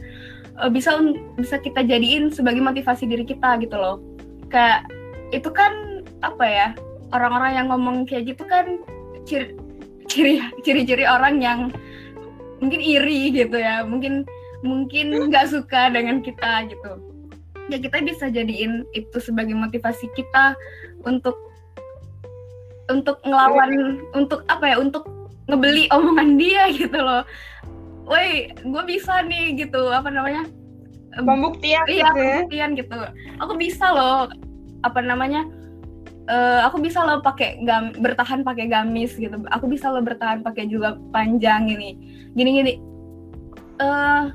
[0.59, 0.99] uh, bisa
[1.39, 4.03] bisa kita jadiin sebagai motivasi diri kita gitu loh.
[4.51, 4.91] Kayak
[5.31, 6.69] itu kan apa ya
[7.15, 8.83] orang-orang yang ngomong kayak gitu kan
[9.23, 9.55] ciri
[10.11, 11.71] ciri ciri-ciri orang yang
[12.65, 14.25] mungkin iri gitu ya mungkin
[14.65, 16.93] mungkin nggak suka dengan kita gitu.
[17.69, 20.57] Ya kita bisa jadiin itu sebagai motivasi kita
[21.05, 21.37] untuk
[22.89, 25.05] untuk ngelawan untuk apa ya untuk
[25.53, 27.29] ngebeli omongan dia gitu loh.
[28.09, 30.49] Woi gue bisa nih gitu apa namanya?
[31.21, 32.25] Pembuktian iya gitu ya?
[32.41, 32.99] pembuktian gitu.
[33.45, 34.33] Aku bisa loh
[34.81, 35.45] apa namanya?
[36.25, 39.37] Uh, aku bisa loh pakai gam bertahan pakai gamis gitu.
[39.53, 42.74] Aku bisa loh bertahan pakai juga panjang ini gini gini.
[43.82, 44.30] Uh,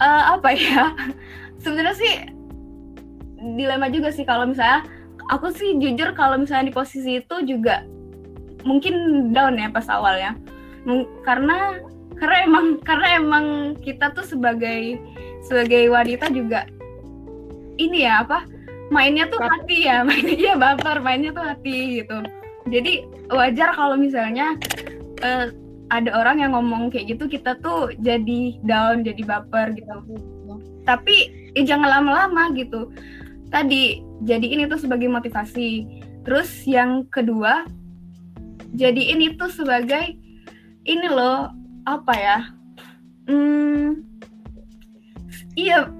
[0.00, 0.92] uh, apa ya?
[1.60, 2.12] Sebenarnya sih
[3.58, 4.86] dilema juga sih kalau misalnya
[5.30, 7.82] aku sih jujur kalau misalnya di posisi itu juga
[8.62, 10.32] mungkin down ya pas awal ya
[11.26, 11.82] karena
[12.18, 13.46] karena emang karena emang
[13.82, 14.98] kita tuh sebagai
[15.42, 16.70] sebagai wanita juga
[17.82, 18.46] ini ya apa
[18.94, 22.22] mainnya tuh hati ya mainnya ya baper mainnya tuh hati gitu.
[22.70, 23.02] Jadi
[23.32, 24.54] wajar kalau misalnya
[25.26, 25.50] uh,
[25.92, 29.92] ada orang yang ngomong kayak gitu kita tuh jadi down jadi baper gitu.
[30.88, 31.16] Tapi
[31.52, 32.88] eh, jangan lama-lama gitu.
[33.52, 36.00] Tadi jadi ini tuh sebagai motivasi.
[36.24, 37.68] Terus yang kedua
[38.72, 40.16] jadi ini tuh sebagai
[40.88, 41.52] ini loh
[41.84, 42.38] apa ya
[43.28, 44.00] hmm,
[45.60, 45.92] iya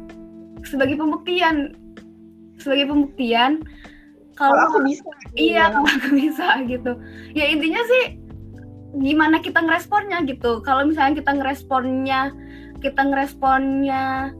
[0.65, 1.77] sebagai pembuktian.
[2.57, 3.61] Sebagai pembuktian
[4.33, 5.05] kalau aku bisa
[5.37, 5.69] iya.
[5.69, 6.93] kalau aku bisa gitu.
[7.37, 8.22] Ya intinya sih
[9.01, 10.61] gimana kita ngeresponnya gitu.
[10.61, 12.21] Kalau misalnya kita ngeresponnya
[12.83, 14.35] kita ngeresponnya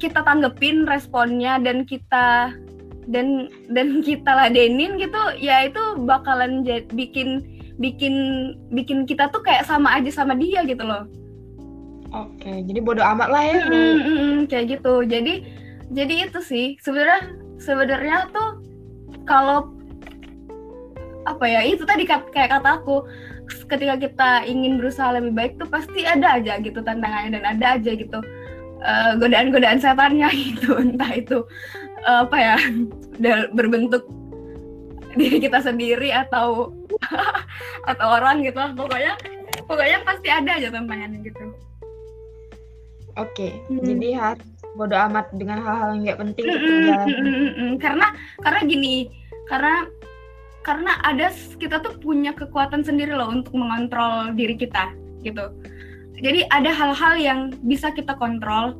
[0.00, 2.56] kita tanggepin responnya dan kita
[3.06, 7.44] dan dan kita ladenin gitu ya itu bakalan jad, bikin
[7.78, 8.14] bikin
[8.72, 11.06] bikin kita tuh kayak sama aja sama dia gitu loh.
[12.12, 13.58] Oke jadi bodoh amat lah ya.
[13.68, 14.94] Mm, mm, mm, kayak gitu.
[15.06, 15.34] Jadi
[15.92, 16.66] jadi itu sih.
[16.80, 17.22] Sebenarnya
[17.60, 18.50] sebenarnya tuh
[19.28, 19.70] kalau
[21.22, 23.06] apa ya itu tadi kayak kata aku
[23.68, 27.90] ketika kita ingin berusaha lebih baik tuh pasti ada aja gitu tantangannya dan ada aja
[27.94, 28.18] gitu
[28.82, 30.78] uh, godaan-godaan setannya gitu.
[30.78, 31.38] Entah itu
[32.06, 32.56] uh, apa ya
[33.54, 34.06] berbentuk
[35.12, 36.72] diri kita sendiri atau
[37.90, 39.12] atau orang gitu pokoknya
[39.68, 41.42] pokoknya pasti ada aja tantangannya gitu.
[43.20, 43.84] Oke okay, hmm.
[43.84, 48.06] jadi harus bodo amat dengan hal-hal yang nggak penting mm -mm, mm -mm, mm karena
[48.40, 49.12] karena gini
[49.52, 49.84] karena
[50.62, 54.94] karena ada kita tuh punya kekuatan sendiri loh untuk mengontrol diri kita
[55.26, 55.50] gitu.
[56.22, 58.78] Jadi ada hal-hal yang bisa kita kontrol.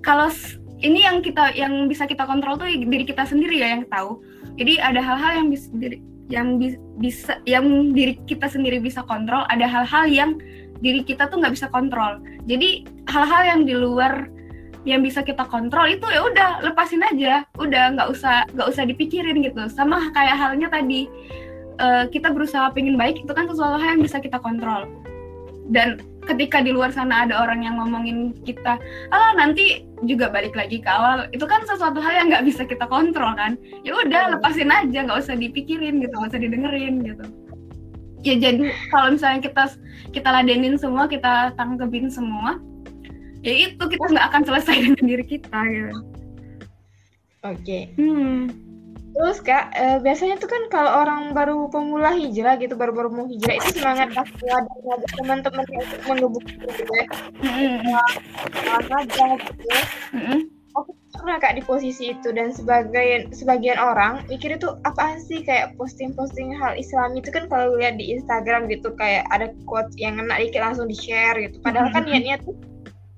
[0.00, 0.32] Kalau
[0.80, 4.20] ini yang kita yang bisa kita kontrol tuh diri kita sendiri ya yang tahu.
[4.56, 5.68] Jadi ada hal-hal yang bisa
[6.26, 10.30] yang bi bisa yang diri kita sendiri bisa kontrol ada hal-hal yang
[10.80, 12.20] diri kita tuh nggak bisa kontrol.
[12.48, 14.28] Jadi hal-hal yang di luar
[14.86, 17.42] yang bisa kita kontrol itu ya udah lepasin aja.
[17.58, 19.66] Udah nggak usah nggak usah dipikirin gitu.
[19.66, 21.10] Sama kayak halnya tadi
[21.82, 24.86] uh, kita berusaha pengen baik itu kan sesuatu hal yang bisa kita kontrol.
[25.66, 25.98] Dan
[26.30, 28.78] ketika di luar sana ada orang yang ngomongin kita
[29.14, 32.86] ah nanti juga balik lagi ke awal itu kan sesuatu hal yang nggak bisa kita
[32.86, 33.58] kontrol kan.
[33.82, 37.26] Ya udah lepasin aja nggak usah dipikirin gitu nggak usah didengerin gitu.
[38.22, 39.64] Ya jadi kalau misalnya kita
[40.14, 42.62] kita ladenin semua kita tangkepin semua
[43.46, 45.88] ya itu kita nggak akan selesai dengan diri kita ya.
[47.46, 47.62] Oke.
[47.62, 47.82] Okay.
[47.94, 48.66] hmm.
[49.16, 53.56] terus kak e, biasanya tuh kan kalau orang baru pemula hijrah gitu baru-baru mau hijrah
[53.56, 54.68] itu semangat aku ada
[55.16, 57.06] teman-teman yang untuk mengebuk gitu ya.
[58.84, 59.80] Saja gitu ya.
[60.76, 65.40] Aku pernah kak di posisi itu dan sebagian sebagian orang mikir itu apa sih?
[65.40, 70.20] Kayak posting-posting hal Islam itu kan kalau lihat di Instagram gitu kayak ada quote yang
[70.20, 71.56] kena dikit langsung di share gitu.
[71.64, 72.52] Padahal kan niatnya tuh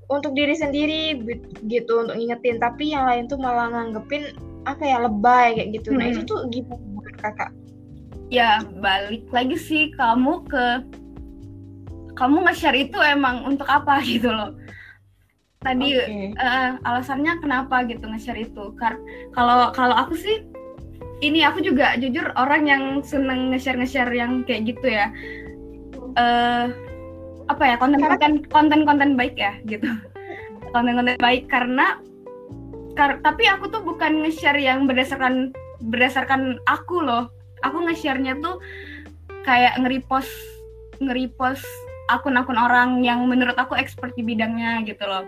[0.09, 1.21] untuk diri sendiri
[1.69, 4.33] gitu untuk ingetin tapi yang lain tuh malah nganggepin
[4.65, 5.89] apa ya lebay kayak gitu.
[5.97, 7.51] Nah itu tuh gimana buat kakak?
[8.33, 10.65] Ya balik lagi sih kamu ke
[12.17, 14.57] kamu nge-share itu emang untuk apa gitu loh.
[15.59, 16.33] Tadi okay.
[16.39, 18.73] uh, eh, alasannya kenapa gitu nge-share itu.
[19.37, 20.45] Kalau kalau aku sih
[21.21, 25.13] ini aku juga jujur orang yang seneng nge-share nge-share yang kayak gitu ya.
[26.17, 26.73] Uh,
[27.49, 29.89] apa ya konten-konten konten-konten baik ya gitu.
[30.73, 31.97] Konten-konten baik karena
[32.93, 37.33] kar tapi aku tuh bukan nge-share yang berdasarkan berdasarkan aku loh.
[37.65, 38.61] Aku nge-share-nya tuh
[39.43, 40.31] kayak nge-repost
[41.01, 41.65] nge-repost
[42.09, 45.25] akun-akun orang yang menurut aku expert di bidangnya gitu loh.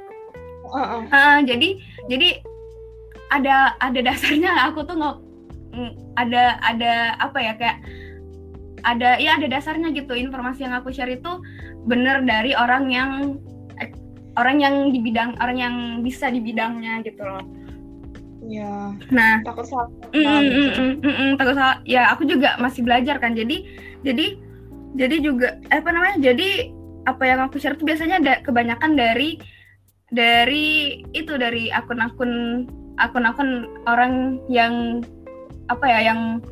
[0.70, 1.02] Uh, uh.
[1.10, 2.40] Uh, jadi jadi
[3.30, 5.16] ada ada dasarnya aku tuh nggak
[6.18, 7.78] ada ada apa ya kayak
[8.84, 10.12] ada ya ada dasarnya gitu.
[10.16, 11.40] Informasi yang aku share itu
[11.88, 13.10] bener dari orang yang
[13.80, 13.90] eh,
[14.36, 15.74] orang yang di bidang orang yang
[16.04, 17.44] bisa di bidangnya gitu loh.
[18.50, 20.80] Ya nah takut salah mm, mm, gitu.
[20.80, 21.78] mm, mm, mm, takut salah.
[21.86, 23.36] Ya aku juga masih belajar kan.
[23.36, 23.68] Jadi
[24.02, 24.36] jadi
[24.98, 26.74] jadi juga eh, apa namanya jadi
[27.08, 29.40] apa yang aku share itu biasanya ada kebanyakan dari
[30.10, 32.66] dari itu dari akun-akun
[32.98, 35.00] akun-akun orang yang
[35.70, 36.42] apa ya yang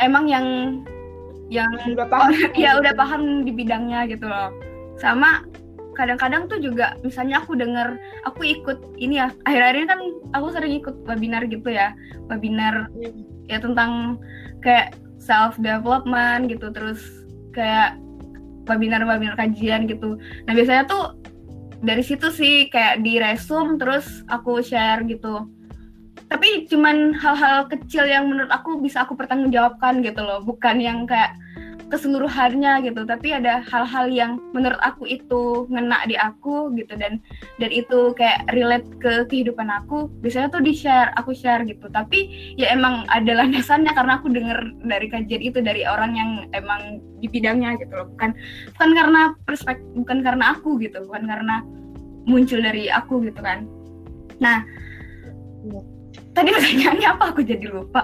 [0.00, 0.46] emang yang
[1.52, 2.30] yang udah paham.
[2.56, 4.48] ya udah paham di bidangnya gitu loh.
[4.96, 5.44] Sama
[5.92, 10.00] kadang-kadang tuh juga misalnya aku denger aku ikut ini ya akhir-akhir ini kan
[10.32, 11.92] aku sering ikut webinar gitu ya.
[12.32, 13.12] Webinar Iya.
[13.52, 14.16] ya tentang
[14.64, 16.98] kayak self development gitu terus
[17.52, 18.00] kayak
[18.64, 20.16] webinar-webinar kajian gitu.
[20.48, 21.20] Nah biasanya tuh
[21.82, 25.50] dari situ sih kayak di resume terus aku share gitu
[26.32, 30.40] tapi cuman hal-hal kecil yang menurut aku bisa aku pertanggungjawabkan gitu loh.
[30.40, 31.36] Bukan yang kayak
[31.92, 33.04] keseluruhannya gitu.
[33.04, 36.96] Tapi ada hal-hal yang menurut aku itu ngena di aku gitu.
[36.96, 37.20] Dan
[37.60, 40.08] dan itu kayak relate ke kehidupan aku.
[40.24, 41.92] Biasanya tuh di share aku share gitu.
[41.92, 43.92] Tapi ya emang ada landasannya.
[43.92, 48.08] Karena aku denger dari kajian itu dari orang yang emang di bidangnya gitu loh.
[48.16, 48.32] Bukan
[48.72, 50.96] bukan karena perspektif bukan karena aku gitu.
[51.04, 51.60] Bukan karena
[52.24, 53.68] muncul dari aku gitu kan.
[54.40, 54.64] Nah
[55.62, 55.91] Iya.
[56.32, 58.02] Tadi pertanyaannya apa aku jadi lupa.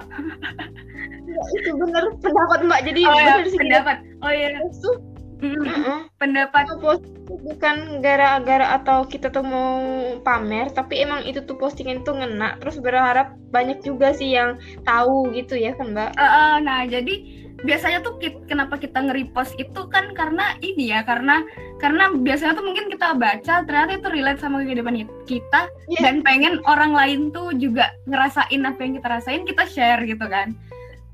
[1.28, 2.80] Ya, itu bener pendapat mbak.
[2.88, 3.96] Jadi oh ya pendapat.
[4.24, 4.48] Oh iya.
[4.64, 4.90] Itu
[5.38, 5.98] Mm, uh-uh.
[6.18, 6.66] pendapat.
[6.82, 9.78] Post bukan gara-gara atau kita tuh mau
[10.26, 12.58] pamer tapi emang itu tuh postingan itu ngena.
[12.58, 16.10] Terus berharap banyak juga sih yang tahu gitu ya kan mbak?
[16.18, 21.02] Eh, eh, nah jadi biasanya tuh kit- kenapa kita nge-repost itu kan karena ini ya
[21.02, 21.42] karena
[21.76, 24.94] karena biasanya tuh mungkin kita baca ternyata itu relate sama kehidupan
[25.26, 26.00] kita Iya.
[26.00, 30.54] dan pengen orang lain tuh juga ngerasain apa yang kita rasain kita share gitu kan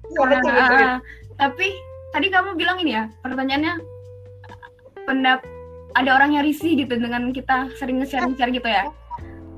[0.04, 0.84] Iya, betul, betul, betul.
[0.84, 0.98] Ah,
[1.34, 1.66] tapi
[2.12, 3.72] tadi kamu bilang ini ya pertanyaannya
[5.04, 5.40] pendap
[5.94, 8.84] ada orang yang risih gitu dengan kita sering nge-share nge-share gitu ya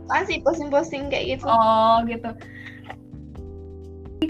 [0.06, 2.30] Apaan sih posting-posting kayak gitu Oh gitu.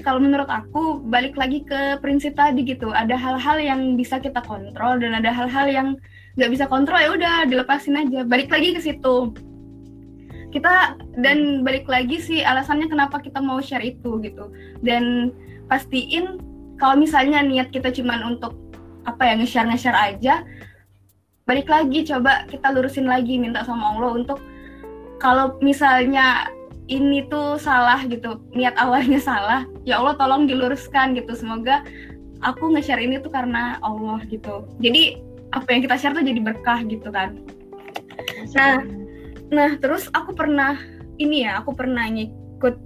[0.03, 2.91] Kalau menurut aku balik lagi ke prinsip tadi gitu.
[2.91, 5.89] Ada hal-hal yang bisa kita kontrol dan ada hal-hal yang
[6.35, 8.27] nggak bisa kontrol ya udah dilepasin aja.
[8.27, 9.35] Balik lagi ke situ.
[10.51, 14.51] Kita dan balik lagi sih alasannya kenapa kita mau share itu gitu.
[14.83, 15.31] Dan
[15.71, 16.39] pastiin
[16.77, 18.55] kalau misalnya niat kita cuman untuk
[19.07, 20.43] apa ya nge-share nge-share aja,
[21.47, 24.43] balik lagi coba kita lurusin lagi minta sama Allah untuk
[25.23, 26.51] kalau misalnya
[26.87, 31.35] ini tuh salah gitu niat awalnya salah ya Allah tolong diluruskan gitu.
[31.35, 31.83] Semoga
[32.47, 34.67] aku nge-share ini tuh karena Allah gitu.
[34.79, 35.19] Jadi
[35.55, 37.39] apa yang kita share tuh jadi berkah gitu kan.
[38.55, 38.83] Nah,
[39.51, 40.79] nah terus aku pernah
[41.19, 42.77] ini ya aku pernah ngikut.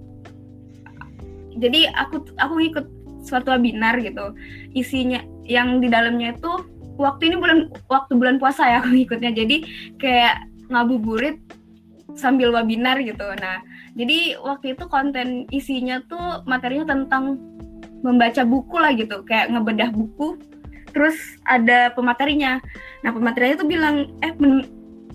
[1.61, 2.87] Jadi aku aku ngikut
[3.27, 4.33] suatu webinar gitu.
[4.73, 6.53] Isinya yang di dalamnya itu
[6.97, 7.59] waktu ini bulan
[7.93, 9.37] waktu bulan puasa ya aku ngikutnya.
[9.37, 9.57] Jadi
[10.01, 11.37] kayak ngabuburit
[12.17, 13.29] sambil webinar gitu.
[13.41, 13.61] Nah
[13.99, 17.39] jadi waktu itu konten isinya tuh materinya tentang
[18.01, 20.41] membaca buku lah gitu kayak ngebedah buku
[20.91, 21.17] terus
[21.47, 22.59] ada pematerinya.
[23.07, 24.35] Nah pematerinya tuh bilang eh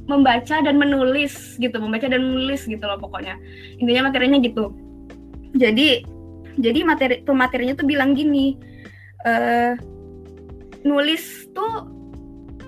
[0.06, 3.36] membaca dan menulis gitu membaca dan menulis gitu loh pokoknya.
[3.80, 4.72] Intinya materinya gitu.
[5.56, 6.04] Jadi
[6.56, 8.56] jadi materi pematerinya tuh bilang gini
[9.28, 9.76] eh
[10.86, 11.92] nulis tuh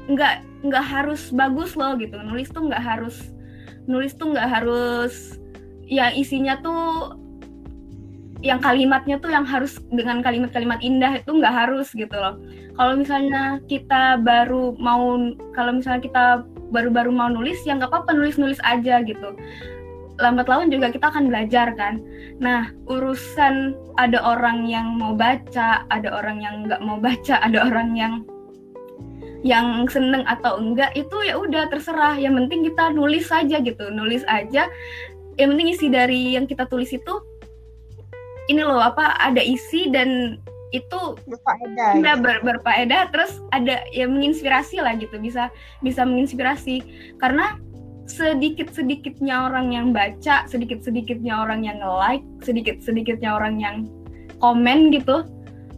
[0.07, 2.17] nggak nggak harus bagus loh gitu.
[2.19, 3.31] Nulis tuh nggak harus
[3.87, 5.39] nulis tuh nggak harus
[5.87, 7.15] yang isinya tuh
[8.45, 12.37] yang kalimatnya tuh yang harus dengan kalimat-kalimat indah itu nggak harus gitu loh.
[12.77, 16.25] Kalau misalnya kita baru mau kalau misalnya kita
[16.69, 19.33] baru-baru mau nulis ya nggak apa-apa nulis-nulis aja gitu.
[20.17, 22.01] Lambat laun juga kita akan belajar kan.
[22.37, 27.97] Nah urusan ada orang yang mau baca ada orang yang nggak mau baca ada orang
[27.97, 28.13] yang
[29.45, 32.17] yang seneng atau enggak itu ya udah terserah.
[32.21, 34.69] Yang penting kita nulis saja gitu nulis aja
[35.37, 37.13] yang penting isi dari yang kita tulis itu
[38.47, 40.39] ini loh apa ada isi dan
[40.75, 45.47] itu berfaedah udah ber, berfaedah terus ada yang menginspirasi lah gitu bisa
[45.79, 46.83] bisa menginspirasi.
[47.23, 47.55] Karena
[48.07, 53.83] sedikit sedikitnya orang yang baca sedikit sedikitnya orang yang like sedikit sedikitnya orang yang
[54.39, 55.27] komen gitu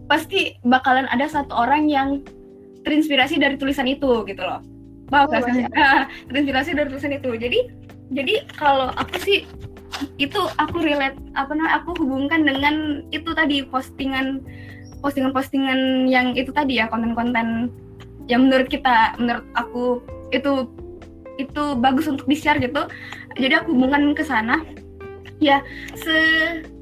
[0.10, 2.22] pasti bakalan ada satu orang yang
[2.86, 4.62] terinspirasi dari tulisan itu gitu loh.
[5.10, 5.42] Oh, Wow, kan?
[5.42, 7.34] masya terinspirasi dari tulisan itu.
[7.34, 7.60] Jadi
[8.10, 9.40] jadi kalau aku sih
[10.16, 14.44] itu aku relate apa namanya aku hubungkan dengan itu tadi postingan
[15.04, 17.72] postingan-postingan yang itu tadi ya konten-konten
[18.30, 20.70] yang menurut kita menurut aku itu
[21.40, 22.86] itu bagus untuk di share gitu.
[23.40, 24.60] Jadi aku hubungkan ke sana.
[25.40, 25.64] Ya
[25.96, 26.20] se,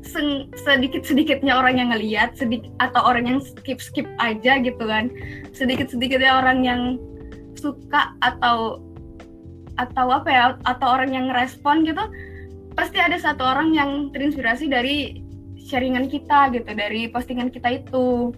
[0.02, 0.20] se
[0.58, 5.14] sedikit sedikitnya orang yang ngeliat sedikit atau orang yang skip skip aja gitu kan.
[5.54, 6.82] Sedikit sedikitnya orang yang
[7.54, 8.82] suka atau
[9.78, 12.02] atau apa ya atau orang yang respon gitu
[12.78, 15.26] pasti ada satu orang yang terinspirasi dari
[15.58, 18.32] sharingan kita gitu dari postingan kita itu.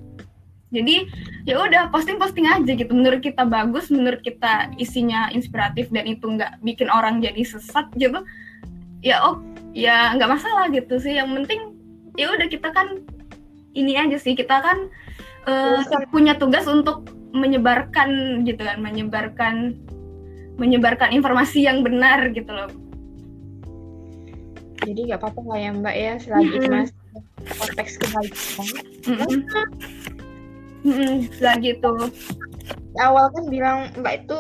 [0.70, 1.10] Jadi
[1.50, 2.90] ya udah posting posting aja gitu.
[2.94, 8.22] Menurut kita bagus menurut kita isinya inspiratif dan itu nggak bikin orang jadi sesat gitu
[9.02, 9.42] ya oh
[9.76, 11.20] ya nggak masalah gitu sih.
[11.20, 11.62] Yang penting
[12.16, 13.02] ya udah kita kan
[13.76, 14.38] ini aja sih.
[14.38, 14.88] Kita kan
[15.50, 15.82] uh,
[16.14, 19.78] punya tugas untuk menyebarkan gitu kan menyebarkan
[20.60, 22.70] menyebarkan informasi yang benar gitu loh
[24.84, 26.72] jadi nggak apa-apa lah ya mbak ya selagi mm -hmm.
[26.72, 26.92] mas
[27.60, 28.68] konteks kebaikan
[29.08, 29.40] mm -hmm.
[30.84, 31.16] mm -hmm.
[31.40, 32.12] lagi tuh
[33.00, 34.38] awal kan bilang mbak itu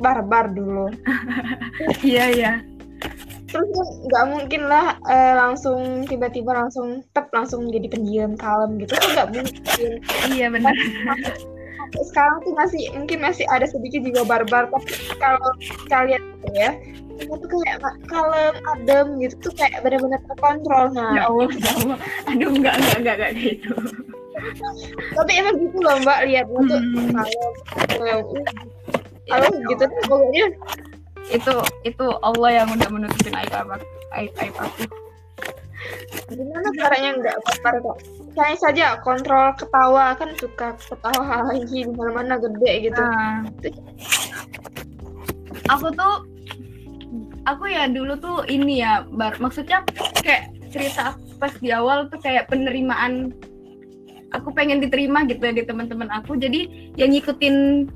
[0.00, 0.88] barbar dulu
[2.10, 2.52] iya iya
[3.50, 8.94] terus kan nggak mungkin lah uh, langsung tiba-tiba langsung tep langsung jadi pendiam kalem gitu
[8.94, 9.90] kan nggak mungkin
[10.30, 10.74] iya benar
[12.10, 15.50] sekarang tuh masih mungkin masih ada sedikit juga barbar tapi kalau
[15.88, 16.22] kalian
[16.54, 16.76] ya
[17.20, 17.78] itu tuh kayak
[18.08, 21.12] kalem adem gitu tuh kayak benar-benar terkontrol nah.
[21.12, 21.98] Ya Allah ya Allah.
[22.32, 23.72] Aduh enggak enggak enggak enggak gitu.
[25.12, 26.64] Tapi emang gitu loh mbak lihat hmm.
[26.64, 26.80] tuh
[27.12, 28.32] kalem
[29.30, 30.46] kalau gitu tuh pokoknya
[31.30, 31.54] itu
[31.86, 33.52] itu Allah yang udah menutupin aib
[34.16, 34.82] aib aib aku.
[36.32, 37.98] Gimana caranya nggak bakar kok
[38.34, 43.00] saya saja kontrol ketawa kan suka ketawa lagi di mana-mana gede gitu.
[43.00, 43.42] Nah,
[45.70, 46.14] aku tuh
[47.48, 49.82] aku ya dulu tuh ini ya bar maksudnya
[50.22, 53.34] kayak cerita pas di awal tuh kayak penerimaan
[54.30, 56.38] aku pengen diterima gitu ya di teman-teman aku.
[56.38, 57.86] Jadi yang ngikutin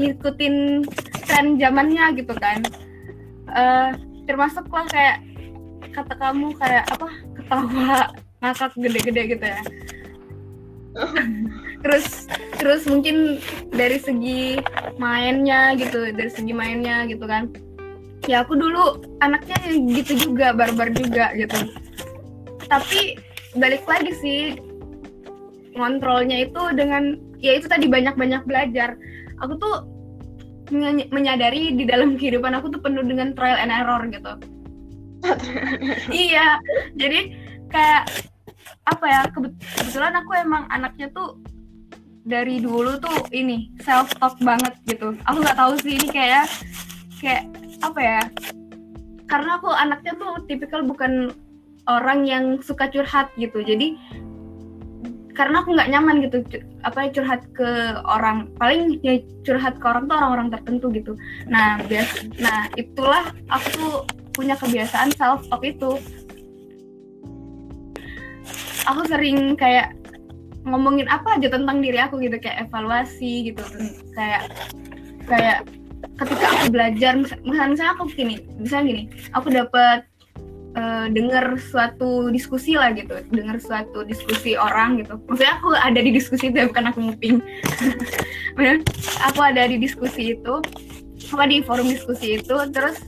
[0.00, 0.86] ngikutin
[1.28, 2.64] tren zamannya gitu kan.
[3.52, 3.92] Uh,
[4.24, 5.20] termasuk lah kayak
[5.92, 8.08] kata kamu kayak apa ketawa
[8.42, 9.60] ngakak gede-gede gitu ya.
[11.82, 12.26] Terus
[12.58, 13.38] terus mungkin
[13.72, 14.58] dari segi
[14.98, 17.48] mainnya gitu dari segi mainnya gitu kan.
[18.26, 19.58] Ya aku dulu anaknya
[20.02, 21.70] gitu juga barbar juga gitu.
[22.66, 23.18] Tapi
[23.58, 24.40] balik lagi sih
[25.72, 28.94] ngontrolnya itu dengan ya itu tadi banyak-banyak belajar.
[29.42, 29.86] Aku tuh
[31.10, 34.34] menyadari di dalam kehidupan aku tuh penuh dengan trial and error gitu.
[36.10, 36.58] Iya
[36.98, 37.30] jadi
[37.70, 38.31] kayak
[38.86, 41.38] apa ya kebetulan aku emang anaknya tuh
[42.22, 45.14] dari dulu tuh ini self talk banget gitu.
[45.26, 46.46] Aku nggak tahu sih ini kayak
[47.18, 47.46] kayak
[47.82, 48.20] apa ya
[49.26, 51.34] karena aku anaknya tuh tipikal bukan
[51.90, 53.62] orang yang suka curhat gitu.
[53.62, 53.98] Jadi
[55.32, 56.44] karena aku nggak nyaman gitu
[56.84, 61.12] apa ya curhat ke orang paling ya curhat ke orang tuh orang-orang tertentu gitu.
[61.48, 66.00] Nah bias nah itulah aku punya kebiasaan self talk itu
[68.86, 69.94] aku sering kayak
[70.62, 73.62] ngomongin apa aja tentang diri aku gitu kayak evaluasi gitu.
[74.14, 74.42] Kayak
[75.26, 75.58] kayak
[76.18, 79.02] ketika aku belajar misalnya, misalnya aku gini misalnya gini
[79.32, 80.04] aku dapat
[80.76, 85.18] uh, dengar suatu diskusi lah gitu dengar suatu diskusi orang gitu.
[85.30, 87.36] Maksudnya aku ada di diskusi itu ya, bukan aku nguping.
[89.32, 90.60] Aku ada di diskusi itu
[91.32, 93.00] apa di forum diskusi itu terus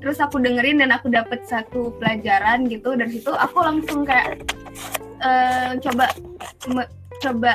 [0.00, 2.96] terus aku dengerin dan aku dapat satu pelajaran gitu.
[2.96, 4.40] Dari situ aku langsung kayak
[5.22, 6.06] uh, coba
[7.18, 7.52] coba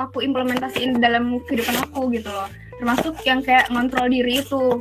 [0.00, 2.48] aku implementasiin dalam kehidupan aku gitu loh.
[2.80, 4.80] Termasuk yang kayak ngontrol diri itu.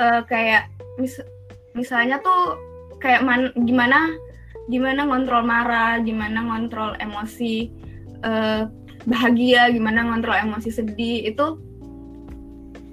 [0.00, 1.20] Uh, kayak mis
[1.76, 2.56] misalnya tuh
[3.04, 4.16] kayak man, gimana
[4.72, 7.68] gimana ngontrol marah, gimana ngontrol emosi
[8.24, 8.64] uh,
[9.04, 11.46] bahagia, gimana ngontrol emosi sedih itu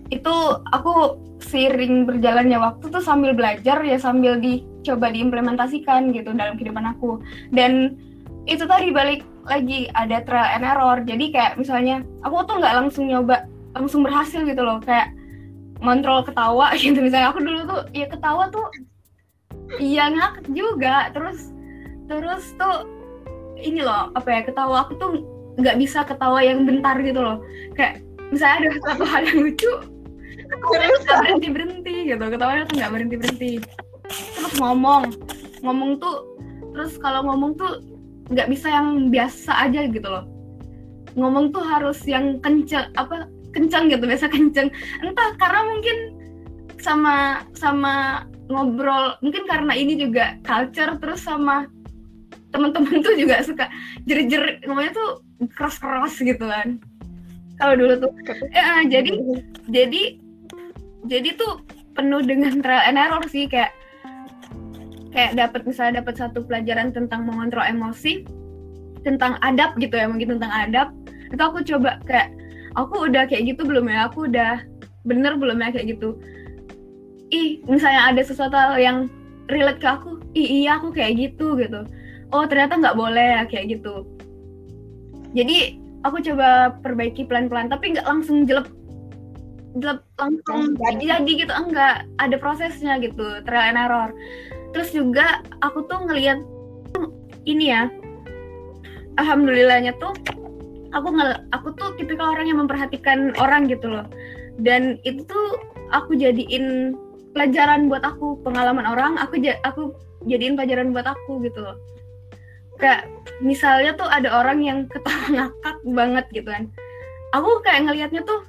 [0.07, 0.35] itu
[0.71, 7.21] aku seiring berjalannya waktu tuh sambil belajar ya sambil dicoba diimplementasikan gitu dalam kehidupan aku.
[7.53, 7.97] Dan
[8.49, 10.97] itu tadi balik lagi ada trial and error.
[11.05, 13.45] Jadi kayak misalnya aku tuh nggak langsung nyoba
[13.77, 14.81] langsung berhasil gitu loh.
[14.81, 15.13] Kayak
[15.83, 16.97] ngontrol ketawa gitu.
[16.99, 18.67] Misalnya aku dulu tuh ya ketawa tuh
[19.77, 21.13] iya ngakak juga.
[21.13, 21.53] Terus
[22.07, 22.88] terus tuh
[23.61, 25.11] ini loh apa ya ketawa aku tuh
[25.57, 27.43] nggak bisa ketawa yang bentar gitu loh.
[27.77, 29.71] Kayak misalnya ada satu hal yang lucu
[30.51, 32.23] aku nggak berhenti berhenti gitu.
[32.23, 33.51] Ketawanya tuh nggak berhenti berhenti
[34.37, 35.03] terus ngomong.
[35.63, 36.15] Ngomong tuh
[36.75, 37.81] terus kalau ngomong tuh
[38.31, 40.25] nggak bisa yang biasa aja gitu loh.
[41.17, 44.69] Ngomong tuh harus yang kenceng apa kenceng gitu biasa kenceng.
[45.01, 45.97] Entah karena mungkin
[46.77, 51.67] sama sama ngobrol mungkin karena ini juga culture terus sama
[52.55, 53.67] teman-teman tuh juga suka
[54.07, 55.09] jer-jer ngomongnya tuh
[55.57, 56.79] keras-keras gitu kan.
[57.57, 58.11] Kalau dulu tuh.
[58.53, 59.11] Eh, jadi
[59.75, 60.01] jadi
[61.05, 61.61] jadi tuh
[61.93, 63.73] penuh dengan trial and error sih kayak
[65.13, 68.25] kayak dapat misalnya dapat satu pelajaran tentang mengontrol emosi
[69.01, 70.87] tentang adab gitu ya mungkin tentang adab.
[71.33, 72.33] Itu aku coba kayak
[72.75, 74.09] aku udah kayak gitu belum ya?
[74.11, 74.61] Aku udah
[75.07, 75.73] bener belum ya?
[75.73, 76.17] Kayak gitu.
[77.33, 79.11] Ih misalnya ada sesuatu yang
[79.47, 81.87] relate ke aku ih iya aku kayak gitu gitu.
[82.35, 84.05] Oh ternyata nggak boleh ya kayak gitu.
[85.33, 88.69] Jadi aku coba perbaiki pelan-pelan tapi nggak langsung jelek
[89.81, 94.09] jelek langsung jadi gitu enggak ada prosesnya gitu trial and error.
[94.74, 96.41] Terus juga aku tuh ngelihat
[97.45, 97.88] ini ya
[99.22, 100.13] alhamdulillahnya tuh
[100.91, 104.05] aku ngel aku tuh tipikal orang yang memperhatikan orang gitu loh.
[104.57, 105.61] Dan itu tuh
[105.93, 106.97] aku jadiin
[107.38, 109.93] pelajaran buat aku pengalaman orang aku aku
[110.26, 111.78] jadiin pelajaran buat aku gitu loh.
[112.82, 113.09] Kayak
[113.41, 116.65] misalnya tuh ada orang yang ketawa ngakak banget gitu kan.
[117.38, 118.41] Aku kayak ngelihatnya tuh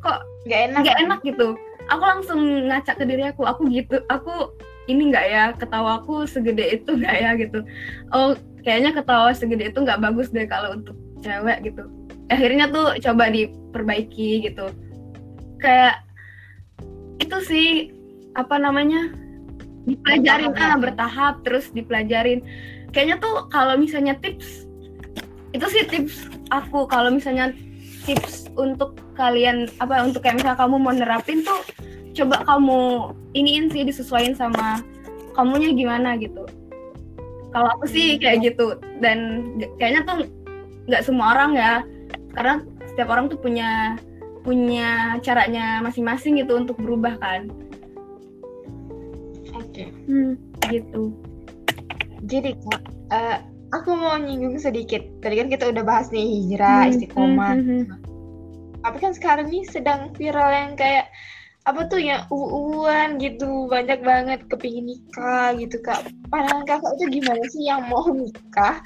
[0.00, 1.48] kok nggak enak nggak enak gitu.
[1.90, 4.54] Aku langsung ngacak ke diri aku aku gitu aku
[4.86, 7.60] ini nggak ya ketawaku segede itu nggak ya gitu.
[8.14, 11.84] Oh kayaknya ketawa segede itu nggak bagus deh kalau untuk cewek gitu.
[12.30, 14.70] Akhirnya tuh coba diperbaiki gitu.
[15.60, 16.06] Kayak
[17.20, 17.68] itu sih
[18.38, 19.12] apa namanya
[19.84, 22.40] dipelajarin ah bertahap terus dipelajarin.
[22.90, 24.66] Kayaknya tuh kalau misalnya tips
[25.50, 27.50] itu sih tips aku kalau misalnya
[28.10, 31.62] tips untuk kalian apa untuk kayak misalnya kamu mau nerapin tuh
[32.18, 34.82] coba kamu iniin sih disesuaikan sama
[35.38, 36.42] kamunya gimana gitu.
[37.54, 40.26] Kalau aku sih kayak gitu dan kayaknya tuh
[40.90, 41.74] nggak semua orang ya.
[42.34, 43.94] Karena setiap orang tuh punya
[44.42, 47.50] punya caranya masing-masing gitu untuk berubah kan.
[49.54, 49.86] Oke.
[49.86, 49.88] Okay.
[50.10, 50.34] hmm,
[50.66, 51.14] gitu.
[52.26, 52.82] Jadi kak
[53.14, 53.38] uh,
[53.70, 55.02] aku mau nyinggung sedikit.
[55.22, 57.54] Tadi kan kita udah bahas nih hijrah hmm, istiqomah.
[57.54, 57.99] hmm, hmm, hmm.
[58.80, 61.12] Tapi kan sekarang nih sedang viral yang kayak
[61.68, 63.68] apa tuh ya uuan gitu.
[63.68, 66.08] Banyak banget kepingin nikah gitu kak.
[66.32, 68.80] Pandangan kakak itu gimana sih yang mau nikah?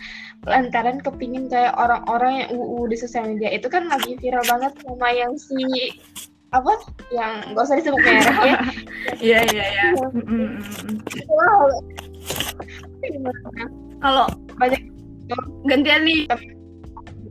[0.45, 3.55] Lantaran kepingin kayak orang-orang yang uu di sosial media.
[3.55, 5.63] Itu kan lagi viral banget sama yang si
[6.51, 6.75] apa?
[7.11, 8.59] Yang gak usah disebut merek ya.
[9.25, 9.85] Iya iya iya.
[14.03, 14.27] Kalau
[14.59, 14.83] banyak.
[15.65, 16.29] gantian nih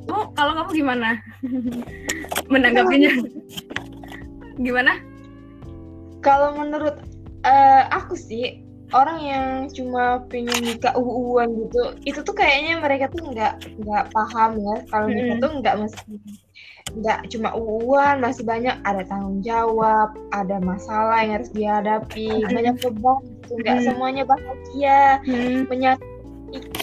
[0.10, 1.10] oh kalau kamu gimana
[2.52, 3.12] menanggapinya
[4.60, 4.94] gimana
[6.24, 7.00] kalau menurut
[7.44, 13.26] uh, aku sih orang yang cuma pengen nikah uhuan gitu itu tuh kayaknya mereka tuh
[13.34, 15.16] nggak nggak paham ya kalau hmm.
[15.18, 16.14] nikah tuh nggak mesti
[16.94, 22.54] nggak cuma uhuan masih banyak ada tanggung jawab ada masalah yang harus dihadapi hmm.
[22.54, 23.86] banyak beban gitu nggak hmm.
[23.90, 25.66] semuanya bahagia hmm.
[25.68, 26.13] menyatu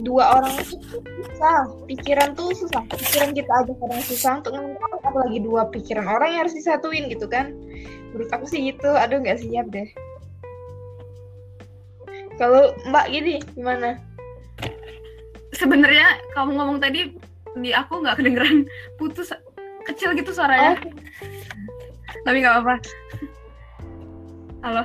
[0.03, 1.71] dua orang itu susah.
[1.87, 2.83] Pikiran tuh susah.
[2.91, 7.27] Pikiran kita aja kadang susah untuk ngomong apalagi dua pikiran orang yang harus disatuin gitu
[7.31, 7.55] kan.
[8.12, 8.91] Menurut aku sih gitu.
[8.91, 9.87] Aduh nggak siap deh.
[12.41, 14.01] Kalau mbak gini gimana?
[15.55, 17.12] Sebenarnya kamu ngomong tadi
[17.59, 18.66] di aku nggak kedengeran.
[18.99, 19.31] Putus
[19.87, 20.79] kecil gitu suaranya.
[20.79, 20.99] Oh.
[22.27, 22.75] tapi nggak apa-apa.
[24.61, 24.85] Halo.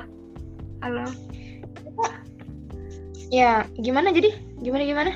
[0.80, 1.25] Halo
[3.30, 4.34] ya gimana jadi?
[4.62, 5.12] Gimana gimana?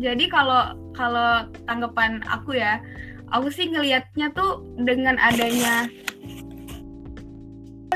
[0.00, 2.80] Jadi kalau kalau tanggapan aku ya
[3.32, 5.88] aku sih ngelihatnya tuh dengan adanya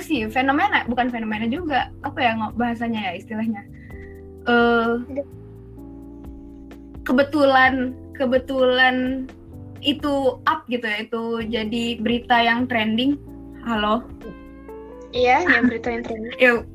[0.05, 3.63] sih fenomena bukan fenomena juga apa ya bahasanya ya istilahnya?
[4.47, 5.03] Uh,
[7.03, 9.27] kebetulan kebetulan
[9.83, 13.19] itu up gitu ya itu jadi berita yang trending.
[13.67, 14.05] Halo?
[15.11, 16.67] Iya yang berita yang trending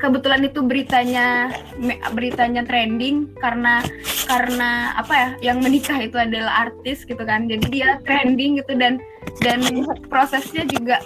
[0.00, 1.52] kebetulan itu beritanya
[2.16, 3.84] beritanya trending karena
[4.24, 8.96] karena apa ya yang menikah itu adalah artis gitu kan jadi dia trending gitu dan
[9.44, 9.60] dan
[10.08, 11.04] prosesnya juga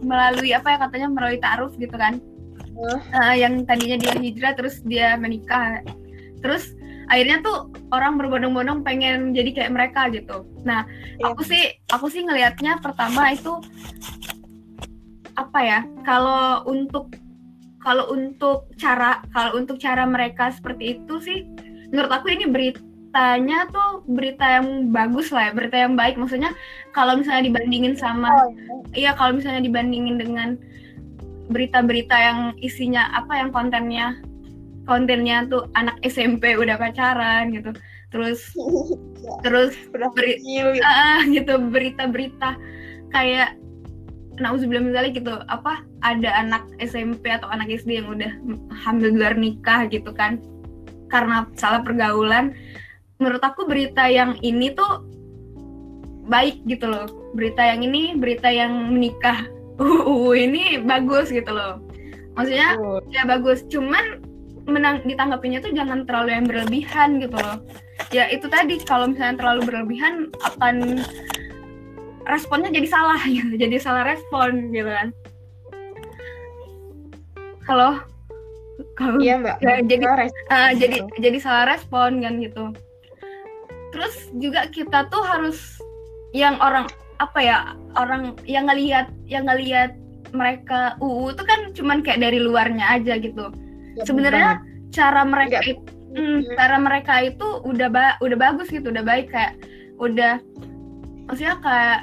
[0.00, 2.22] melalui apa ya katanya melalui taruh gitu kan
[2.78, 3.00] uh.
[3.10, 5.82] Uh, yang tadinya dia hijrah terus dia menikah
[6.40, 6.72] terus
[7.10, 10.86] akhirnya tuh orang berbondong-bondong pengen jadi kayak mereka gitu nah
[11.18, 11.34] yeah.
[11.34, 13.58] aku sih aku sih ngelihatnya pertama itu
[15.34, 17.10] apa ya kalau untuk
[17.80, 21.48] kalau untuk cara kalau untuk cara mereka seperti itu sih
[21.90, 26.14] menurut aku ini berita beritanya tuh berita yang bagus lah ya, berita yang baik.
[26.14, 26.54] Maksudnya
[26.94, 28.54] kalau misalnya dibandingin sama, oh,
[28.94, 29.10] iya.
[29.10, 30.54] iya kalau misalnya dibandingin dengan
[31.50, 34.14] berita-berita yang isinya apa yang kontennya
[34.86, 37.74] kontennya tuh anak SMP udah pacaran gitu
[38.14, 38.54] terus
[39.44, 39.74] terus
[40.14, 42.54] beri, uh, gitu berita-berita
[43.10, 43.58] kayak
[44.38, 48.32] nauzubillah misalnya gitu apa ada anak SMP atau anak SD yang udah
[48.84, 50.40] hamil luar nikah gitu kan.
[51.12, 52.56] Karena salah pergaulan
[53.20, 55.04] menurut aku berita yang ini tuh
[56.26, 57.06] baik gitu loh.
[57.36, 59.44] Berita yang ini berita yang menikah.
[59.80, 61.84] Uh, uh ini bagus gitu loh.
[62.38, 62.80] Maksudnya
[63.12, 63.66] ya bagus.
[63.68, 64.24] Cuman
[64.64, 67.60] menang ditanggapinya tuh jangan terlalu yang berlebihan gitu loh.
[68.14, 68.80] Ya itu tadi.
[68.80, 71.04] Kalau misalnya terlalu berlebihan akan
[72.24, 73.52] responnya jadi salah gitu.
[73.58, 75.12] Jadi salah respon gitu kan
[77.70, 78.02] kalau
[78.98, 79.62] kalau iya mbak.
[79.62, 80.04] Ya, jadi
[80.50, 81.14] uh, jadi gitu.
[81.22, 82.74] jadi salah respon kan gitu.
[83.94, 85.78] Terus juga kita tuh harus
[86.34, 86.90] yang orang
[87.22, 87.56] apa ya
[87.94, 89.94] orang yang ngelihat yang ngelihat
[90.30, 93.52] mereka UU itu kan cuman kayak dari luarnya aja gitu.
[93.98, 94.50] Ya, sebenarnya
[94.90, 95.82] cara mereka itu
[96.14, 99.58] hmm, cara mereka itu udah ba udah bagus gitu udah baik kayak
[99.98, 100.38] udah
[101.26, 102.00] maksudnya kayak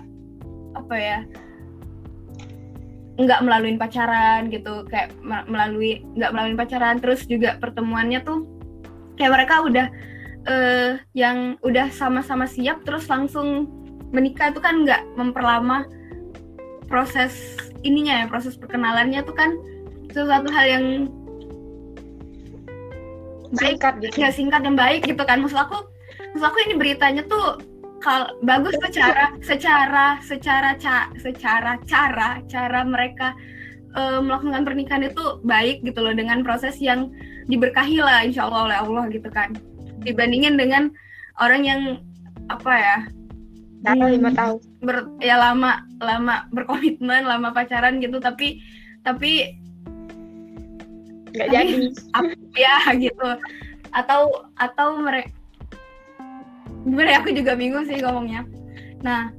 [0.76, 1.20] apa ya
[3.18, 8.46] nggak melalui pacaran gitu kayak melalui nggak melalui pacaran terus juga pertemuannya tuh
[9.18, 9.88] kayak mereka udah
[10.46, 13.66] uh, yang udah sama-sama siap terus langsung
[14.14, 15.90] menikah itu kan nggak memperlama
[16.86, 19.58] proses ininya ya proses perkenalannya tuh kan
[20.14, 20.86] sesuatu hal yang
[23.58, 24.16] baik singkat gitu.
[24.20, 25.90] ya singkat dan baik gitu kan maksud aku
[26.36, 27.60] maksud aku ini beritanya tuh
[28.02, 33.34] kal bagus secara secara secara ca secara cara cara mereka
[33.98, 37.10] uh, melakukan pernikahan itu baik gitu loh dengan proses yang
[37.48, 39.56] diberkahi lah insya Allah oleh Allah gitu kan.
[40.06, 40.94] Dibandingin dengan
[41.42, 41.82] orang yang
[42.48, 42.98] apa ya
[43.88, 44.58] lima hmm, tahun.
[44.84, 48.60] ber, ya lama lama berkomitmen lama pacaran gitu tapi
[49.06, 49.56] tapi
[51.32, 51.74] nggak jadi.
[52.58, 53.30] ya gitu.
[53.94, 55.37] Atau atau mereka
[56.88, 58.48] gimana ya aku juga bingung sih ngomongnya.
[59.04, 59.32] Nah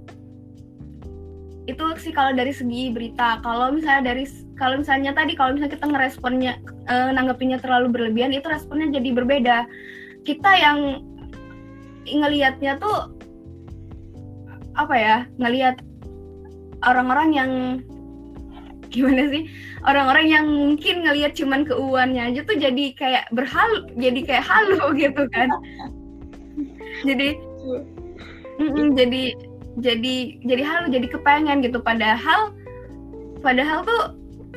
[1.68, 3.44] itu sih kalau dari segi berita.
[3.44, 4.24] Kalau misalnya dari
[4.56, 6.52] kalau misalnya tadi kalau misalnya kita ngeresponnya
[6.88, 9.58] e, nanggepinnya terlalu berlebihan itu responnya jadi berbeda.
[10.24, 11.04] Kita yang
[12.08, 13.12] ngelihatnya tuh
[14.78, 15.82] apa ya ngelihat
[16.86, 17.50] orang-orang yang
[18.94, 19.44] gimana sih
[19.84, 25.28] orang-orang yang mungkin ngelihat cuman keuannya aja tuh jadi kayak berhalu jadi kayak halu gitu
[25.28, 25.52] kan
[27.06, 27.28] jadi
[28.58, 29.22] mm -mm, jadi
[29.78, 31.78] jadi jadi halu jadi kepengen gitu.
[31.82, 32.52] Padahal
[33.40, 34.02] padahal tuh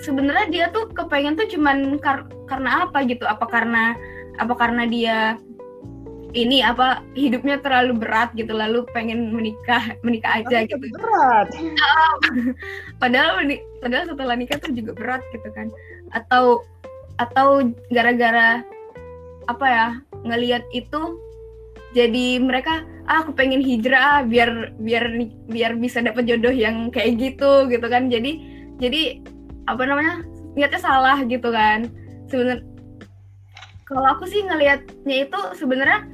[0.01, 3.23] sebenarnya dia tuh kepengen tuh cuman kar karena apa gitu?
[3.25, 3.93] Apa karena
[4.41, 5.17] apa karena dia
[6.31, 10.79] ini apa hidupnya terlalu berat gitu lalu pengen menikah menikah aja gitu.
[10.95, 11.47] berat.
[13.01, 13.43] Padahal
[13.83, 15.67] padahal setelah nikah tuh juga berat gitu kan.
[16.15, 16.63] Atau
[17.19, 18.63] atau gara-gara
[19.49, 19.87] apa ya
[20.23, 21.19] ngelihat itu
[21.91, 27.67] jadi mereka ah, aku pengen hijrah biar biar biar bisa dapat jodoh yang kayak gitu
[27.67, 28.07] gitu kan.
[28.07, 28.39] Jadi
[28.79, 29.19] jadi
[29.67, 30.23] apa namanya
[30.55, 31.91] niatnya salah gitu kan.
[32.31, 32.63] Sebenarnya
[33.83, 36.07] kalau aku sih ngelihatnya itu sebenarnya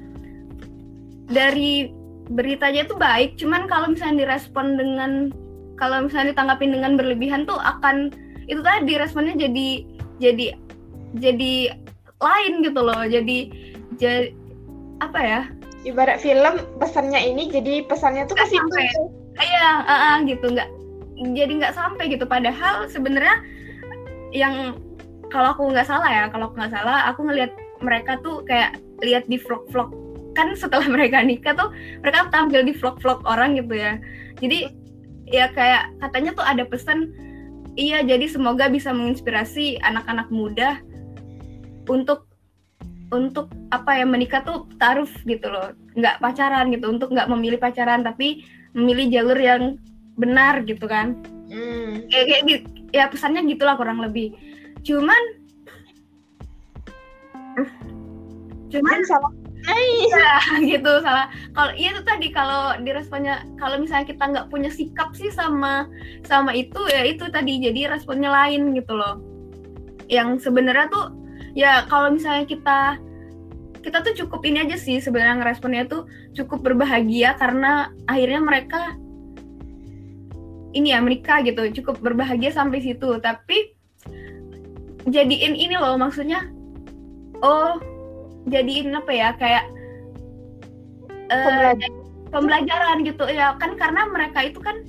[1.30, 1.94] dari
[2.34, 3.38] beritanya itu baik.
[3.38, 5.30] Cuman kalau misalnya direspon dengan
[5.78, 8.10] kalau misalnya ditanggapin dengan berlebihan tuh akan
[8.50, 9.86] itu tadi responnya jadi
[10.18, 10.58] jadi
[11.22, 11.54] jadi
[12.18, 13.06] lain gitu loh.
[13.06, 13.54] Jadi
[14.02, 14.34] jadi
[14.98, 15.42] apa ya
[15.88, 18.60] ibarat film pesannya ini jadi pesannya tuh kasih
[19.40, 20.52] iya uh, uh, gitu.
[20.52, 20.70] Nggak
[21.34, 22.28] jadi nggak sampai gitu.
[22.28, 23.40] Padahal sebenarnya
[24.36, 24.76] yang
[25.32, 29.24] kalau aku nggak salah ya kalau aku nggak salah aku ngelihat mereka tuh kayak lihat
[29.32, 29.90] di vlog-vlog.
[30.36, 31.72] Kan setelah mereka nikah tuh
[32.04, 33.96] mereka tampil di vlog-vlog orang gitu ya.
[34.38, 34.70] Jadi
[35.28, 37.12] ya kayak katanya tuh ada pesan
[37.76, 40.80] iya jadi semoga bisa menginspirasi anak-anak muda
[41.88, 42.27] untuk
[43.12, 48.04] untuk apa ya menikah tuh taruh gitu loh nggak pacaran gitu untuk nggak memilih pacaran
[48.04, 48.44] tapi
[48.76, 49.80] memilih jalur yang
[50.20, 51.16] benar gitu kan
[51.48, 52.12] hmm.
[52.12, 54.36] kayak, kayak gitu ya pesannya gitulah kurang lebih
[54.84, 55.22] cuman
[58.68, 59.30] cuman sama
[59.68, 60.32] Iya
[60.70, 61.28] gitu salah.
[61.52, 65.92] Kalau iya itu tadi kalau diresponnya kalau misalnya kita nggak punya sikap sih sama
[66.24, 69.20] sama itu ya itu tadi jadi responnya lain gitu loh.
[70.08, 71.12] Yang sebenarnya tuh
[71.58, 73.02] ya kalau misalnya kita
[73.82, 76.06] kita tuh cukup ini aja sih sebenarnya responnya tuh
[76.38, 78.94] cukup berbahagia karena akhirnya mereka
[80.78, 83.18] ini ya menikah gitu cukup berbahagia sampai situ.
[83.18, 83.74] Tapi
[85.10, 86.46] jadiin ini loh maksudnya
[87.42, 87.82] oh
[88.52, 89.66] jadiin apa ya kayak
[91.34, 91.74] uh,
[92.30, 93.26] pembelajaran gitu.
[93.34, 94.84] Ya kan karena mereka itu kan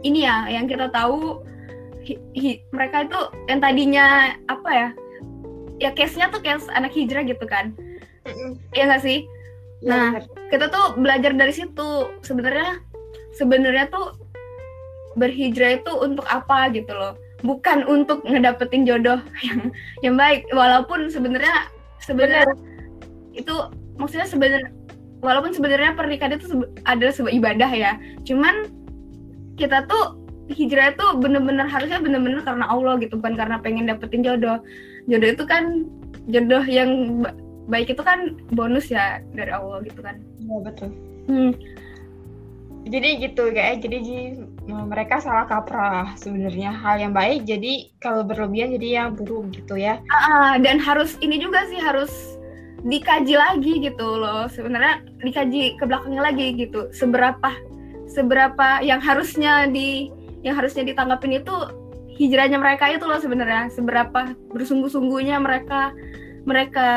[0.00, 1.44] ini ya yang kita tahu
[2.06, 3.20] hi, hi, mereka itu
[3.50, 4.88] yang tadinya apa ya
[5.82, 7.74] ya case-nya tuh case anak hijrah gitu kan.
[8.74, 9.26] Iya nggak sih?
[9.84, 10.08] Ya, nah
[10.48, 12.08] kita tuh belajar dari situ.
[12.24, 12.80] Sebenarnya
[13.34, 14.16] sebenarnya tuh
[15.18, 17.14] berhijrah itu untuk apa gitu loh.
[17.44, 19.60] Bukan untuk ngedapetin jodoh yang
[20.00, 20.46] yang baik.
[20.54, 21.68] Walaupun sebenarnya
[22.00, 22.48] sebenarnya
[23.34, 23.54] itu
[23.98, 24.70] maksudnya sebenarnya
[25.24, 27.92] walaupun sebenarnya pernikahan itu adalah sebuah ibadah ya.
[28.24, 28.70] Cuman
[29.60, 30.18] kita tuh
[30.50, 33.20] hijrah itu bener-bener harusnya bener-bener karena Allah gitu.
[33.20, 34.64] Bukan karena pengen dapetin jodoh
[35.10, 35.64] jodoh itu kan
[36.28, 37.22] jodoh yang
[37.68, 40.20] baik itu kan bonus ya dari Allah gitu kan.
[40.40, 40.90] Iya betul.
[41.24, 41.56] Hmm.
[42.84, 44.36] jadi gitu kayak jadi
[44.68, 50.04] mereka salah kaprah sebenarnya hal yang baik jadi kalau berlebihan jadi yang buruk gitu ya.
[50.12, 52.12] Uh, dan harus ini juga sih harus
[52.84, 54.44] dikaji lagi gitu loh.
[54.52, 56.92] Sebenarnya dikaji ke belakangnya lagi gitu.
[56.92, 57.56] Seberapa
[58.04, 60.12] seberapa yang harusnya di
[60.44, 61.56] yang harusnya ditanggapin itu
[62.18, 63.70] hijrahnya mereka itu loh sebenarnya.
[63.70, 65.94] Seberapa bersungguh-sungguhnya mereka
[66.44, 66.88] mereka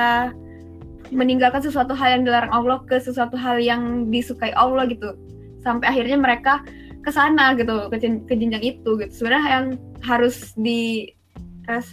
[1.10, 5.16] meninggalkan sesuatu hal yang dilarang Allah ke sesuatu hal yang disukai Allah gitu.
[5.64, 6.62] Sampai akhirnya mereka
[7.02, 7.98] ke sana gitu ke,
[8.28, 9.12] ke jenjang itu gitu.
[9.12, 9.66] Sebenarnya yang
[10.04, 11.12] harus di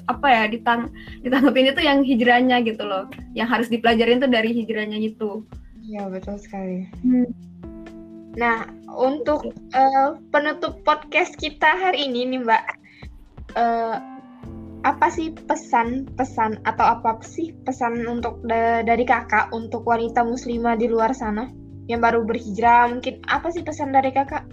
[0.07, 0.87] apa ya ditang
[1.27, 3.11] ditanggapin itu yang hijrahnya gitu loh.
[3.35, 5.43] Yang harus dipelajarin tuh dari hijrahnya itu.
[5.85, 6.89] Iya betul sekali.
[7.05, 7.29] Hmm.
[8.35, 12.67] nah untuk uh, penutup podcast kita hari ini nih mbak
[13.55, 13.97] uh,
[14.85, 20.93] apa sih pesan-pesan atau apa sih pesan untuk da dari kakak untuk wanita muslimah di
[20.93, 21.49] luar sana
[21.89, 24.45] yang baru berhijrah mungkin apa sih pesan dari kakak?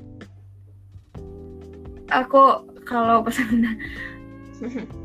[2.12, 3.80] Aku kalau pesan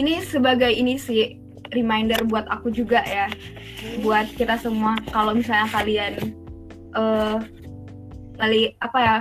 [0.00, 1.36] ini sebagai ini sih
[1.72, 3.28] reminder buat aku juga ya
[4.00, 6.12] buat kita semua kalau misalnya kalian
[6.96, 7.36] uh,
[8.40, 9.16] kali apa ya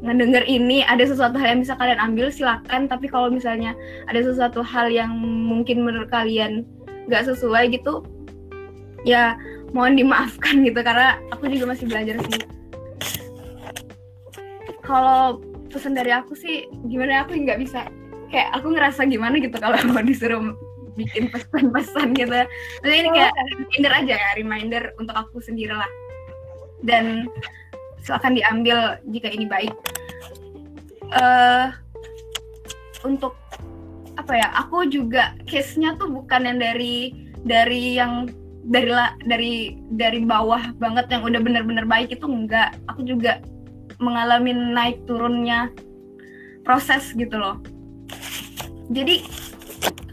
[0.00, 2.88] ngedenger ini ada sesuatu hal yang bisa kalian ambil silakan.
[2.88, 3.76] Tapi kalau misalnya
[4.08, 6.64] ada sesuatu hal yang mungkin menurut kalian
[7.08, 8.04] nggak sesuai gitu
[9.02, 9.34] ya
[9.72, 12.40] mohon dimaafkan gitu karena aku juga masih belajar sih.
[14.84, 15.38] Kalau
[15.70, 17.86] pesan dari aku sih gimana aku nggak bisa
[18.30, 20.42] kayak aku ngerasa gimana gitu kalau mau disuruh
[20.98, 22.40] bikin pesan-pesan gitu.
[22.84, 25.88] Jadi ini kayak reminder aja ya reminder untuk aku sendiri lah
[26.84, 27.28] dan
[28.04, 29.74] silahkan diambil jika ini baik.
[31.10, 31.74] Uh,
[33.02, 33.34] untuk
[34.14, 38.28] apa ya aku juga case nya tuh bukan yang dari dari yang
[38.68, 38.92] dari
[39.24, 39.54] dari
[39.96, 42.76] dari bawah banget yang udah bener-bener baik itu enggak.
[42.92, 43.40] Aku juga
[44.00, 45.72] mengalami naik turunnya
[46.64, 47.60] proses gitu loh.
[48.92, 49.24] Jadi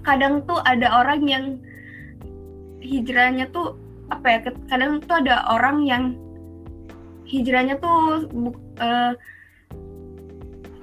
[0.07, 1.45] kadang tuh ada orang yang
[2.79, 3.75] hijrahnya tuh
[4.07, 4.39] apa ya
[4.71, 6.15] kadang tuh ada orang yang
[7.27, 8.31] hijrahnya tuh
[8.79, 9.13] uh,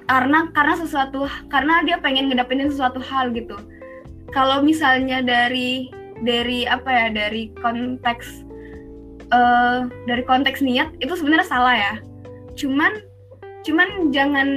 [0.05, 3.57] karena karena sesuatu karena dia pengen ngedapetin sesuatu hal gitu.
[4.29, 5.89] Kalau misalnya dari
[6.21, 8.45] dari apa ya dari konteks
[9.33, 11.93] uh, dari konteks niat itu sebenarnya salah ya.
[12.53, 13.01] Cuman
[13.65, 14.49] cuman jangan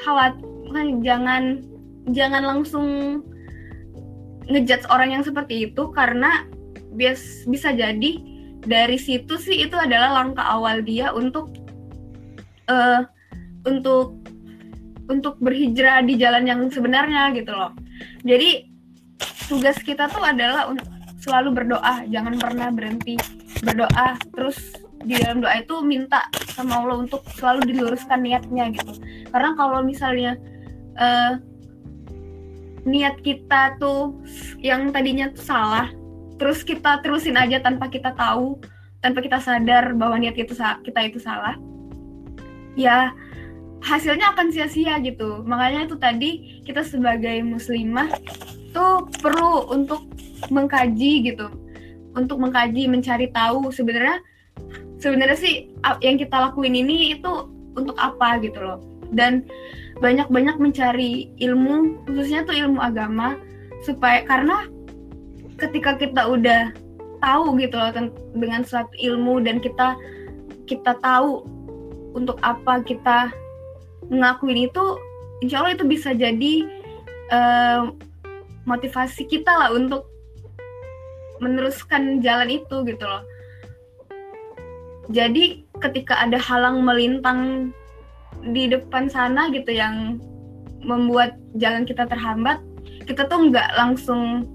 [0.00, 0.48] khawatir
[1.04, 1.60] jangan
[2.12, 3.20] jangan langsung
[4.48, 6.48] ngejudge orang yang seperti itu karena
[6.96, 8.16] bias bisa jadi
[8.64, 11.52] dari situ sih itu adalah langkah awal dia untuk
[12.66, 13.06] uh,
[13.66, 14.18] untuk
[15.08, 17.72] untuk berhijrah di jalan yang sebenarnya gitu loh.
[18.22, 18.68] Jadi
[19.48, 20.68] tugas kita tuh adalah
[21.18, 23.16] selalu berdoa, jangan pernah berhenti
[23.64, 24.20] berdoa.
[24.36, 24.58] Terus
[25.02, 28.92] di dalam doa itu minta sama Allah untuk selalu diluruskan niatnya gitu.
[29.32, 30.36] Karena kalau misalnya
[31.00, 31.40] uh,
[32.84, 34.12] niat kita tuh
[34.60, 35.88] yang tadinya salah,
[36.38, 38.56] terus kita terusin aja tanpa kita tahu
[38.98, 41.54] tanpa kita sadar bahwa niat itu kita itu salah.
[42.74, 43.14] Ya
[43.82, 45.42] hasilnya akan sia-sia gitu.
[45.46, 48.10] Makanya itu tadi kita sebagai muslimah
[48.74, 50.06] tuh perlu untuk
[50.50, 51.46] mengkaji gitu.
[52.14, 54.18] Untuk mengkaji mencari tahu sebenarnya
[54.98, 55.70] sebenarnya sih
[56.02, 57.32] yang kita lakuin ini itu
[57.78, 58.82] untuk apa gitu loh.
[59.14, 59.46] Dan
[59.98, 63.38] banyak-banyak mencari ilmu khususnya tuh ilmu agama
[63.82, 64.66] supaya karena
[65.58, 66.70] ketika kita udah
[67.18, 67.90] tahu gitu loh
[68.34, 69.98] dengan suatu ilmu dan kita
[70.70, 71.42] kita tahu
[72.14, 73.34] untuk apa kita
[74.08, 74.84] ngakuin itu
[75.42, 76.54] insya Allah itu bisa jadi
[77.34, 77.90] uh,
[78.64, 80.06] motivasi kita lah untuk
[81.38, 83.22] meneruskan jalan itu gitu loh.
[85.08, 87.72] Jadi ketika ada halang melintang
[88.52, 90.20] di depan sana gitu yang
[90.84, 92.62] membuat jalan kita terhambat
[93.08, 94.46] kita tuh nggak langsung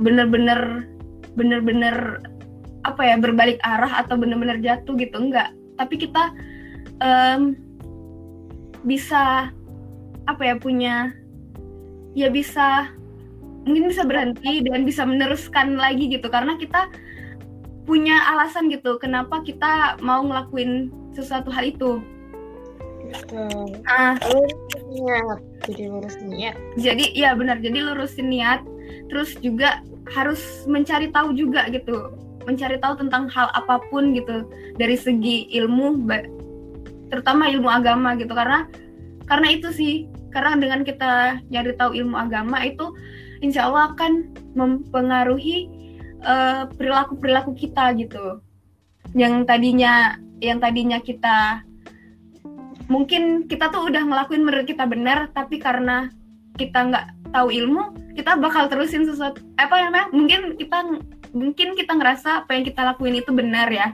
[0.00, 0.84] bener-bener
[1.36, 2.20] bener-bener
[2.84, 6.32] apa ya berbalik arah atau bener-bener jatuh gitu enggak tapi kita
[7.02, 7.56] um,
[8.86, 9.50] bisa
[10.26, 11.10] apa ya punya
[12.14, 12.90] ya bisa
[13.66, 16.86] mungkin bisa berhenti dan bisa meneruskan lagi gitu karena kita
[17.86, 21.98] punya alasan gitu kenapa kita mau ngelakuin sesuatu hal itu
[23.06, 23.78] Betul.
[23.86, 24.18] Ah,
[24.90, 25.38] niat.
[25.70, 26.58] Jadi lurus niat.
[26.74, 27.62] Jadi ya benar.
[27.62, 28.66] Jadi lurusin niat
[29.08, 29.82] terus juga
[30.12, 32.14] harus mencari tahu juga gitu.
[32.46, 34.46] Mencari tahu tentang hal apa pun gitu.
[34.78, 36.06] Dari segi ilmu
[37.10, 38.32] terutama ilmu agama gitu.
[38.34, 38.66] Karena
[39.26, 39.94] karena itu sih.
[40.30, 42.92] Karena dengan kita nyari tahu ilmu agama itu
[43.40, 45.64] insya Allah akan mempengaruhi
[46.20, 48.44] uh, perilaku perilaku kita gitu.
[49.16, 51.64] Yang tadinya yang tadinya kita
[52.86, 56.10] mungkin kita tuh udah ngelakuin menurut kita benar tapi karena
[56.56, 59.44] kita nggak tahu ilmu kita bakal terusin sesuatu.
[59.60, 60.08] Apa namanya?
[60.10, 60.78] Mungkin kita
[61.36, 63.92] mungkin kita ngerasa apa yang kita lakuin itu benar ya.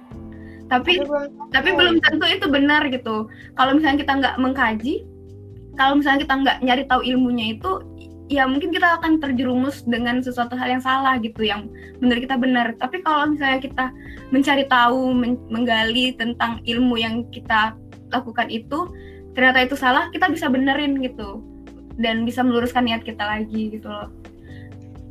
[0.71, 1.03] Tapi
[1.51, 3.27] tapi belum tentu itu benar gitu.
[3.59, 5.05] Kalau misalnya kita nggak mengkaji
[5.77, 7.81] kalau misalnya kita nggak nyari tahu ilmunya itu
[8.29, 11.69] ya mungkin kita akan terjerumus dengan sesuatu hal yang salah gitu yang
[11.99, 12.73] menurut kita benar.
[12.79, 13.87] Tapi kalau misalnya kita
[14.31, 17.77] mencari tahu men menggali tentang ilmu yang kita
[18.15, 18.89] lakukan itu
[19.33, 21.41] ternyata itu salah kita bisa benerin gitu
[21.99, 24.09] dan bisa meluruskan niat kita lagi gitu loh.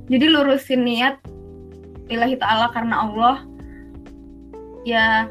[0.10, 1.22] Jadi lurusin niat
[2.12, 3.36] ilahi ta'ala karena Allah
[4.84, 5.30] ya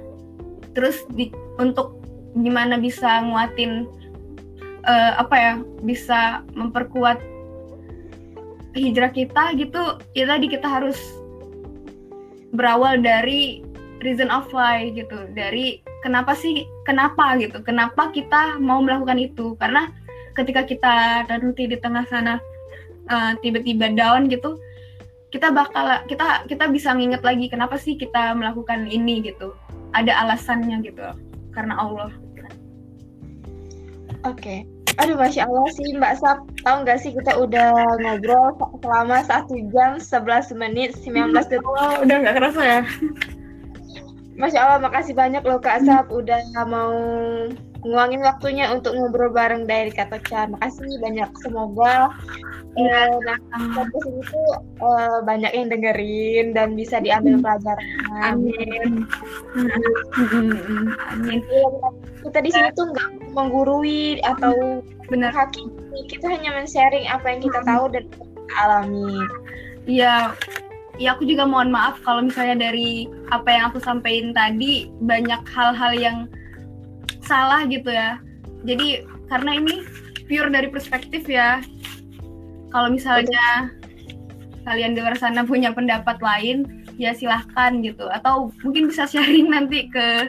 [0.73, 1.29] terus di,
[1.59, 2.01] untuk
[2.39, 3.85] gimana bisa nguatin
[4.87, 5.53] uh, apa ya
[5.83, 7.19] bisa memperkuat
[8.73, 10.97] hijrah kita gitu ya tadi kita harus
[12.55, 13.67] berawal dari
[14.01, 19.59] reason of why gitu dari kenapa sih kenapa gitu kenapa kita mau melakukan itu?
[19.61, 19.93] Karena
[20.41, 20.95] ketika kita
[21.29, 22.41] nanti di tengah sana
[23.13, 24.57] uh, tiba-tiba down gitu
[25.31, 29.55] kita bakal kita kita bisa nginget lagi kenapa sih kita melakukan ini gitu
[29.95, 31.05] ada alasannya gitu
[31.55, 32.11] karena Allah
[34.27, 34.67] oke okay.
[34.99, 36.45] Aduh, masya Allah sih Mbak Sap.
[36.61, 37.73] Tahu nggak sih kita udah
[38.05, 38.53] ngobrol
[38.85, 41.65] selama satu jam 11 menit 19 detik.
[41.65, 42.81] Oh, udah nggak kerasa ya?
[44.37, 46.93] Masya Allah, makasih banyak loh Kak Sap udah mau
[47.87, 50.53] nguangin waktunya untuk ngobrol bareng dari Kata Chan.
[50.57, 51.31] Makasih banyak.
[51.41, 52.13] Semoga
[52.79, 53.39] Iya, nah
[53.75, 57.87] podcast ini tuh uh, banyak yang dengerin dan bisa diambil pelajaran.
[58.23, 59.11] Amin.
[61.11, 61.39] Amin.
[61.51, 61.69] Iya,
[62.23, 66.07] kita di sini tuh nggak menggurui atau benar hakimi.
[66.07, 68.27] Kita hanya men-sharing apa yang kita tahu dan kita
[68.63, 69.19] alami.
[69.91, 70.39] Iya.
[71.01, 75.97] Ya aku juga mohon maaf kalau misalnya dari apa yang aku sampaikan tadi banyak hal-hal
[75.97, 76.29] yang
[77.31, 78.19] salah gitu ya.
[78.67, 79.87] Jadi karena ini
[80.27, 81.63] pure dari perspektif ya.
[82.75, 84.67] Kalau misalnya Betul.
[84.67, 86.67] kalian di luar sana punya pendapat lain
[86.99, 88.11] ya silahkan gitu.
[88.11, 90.27] Atau mungkin bisa sharing nanti ke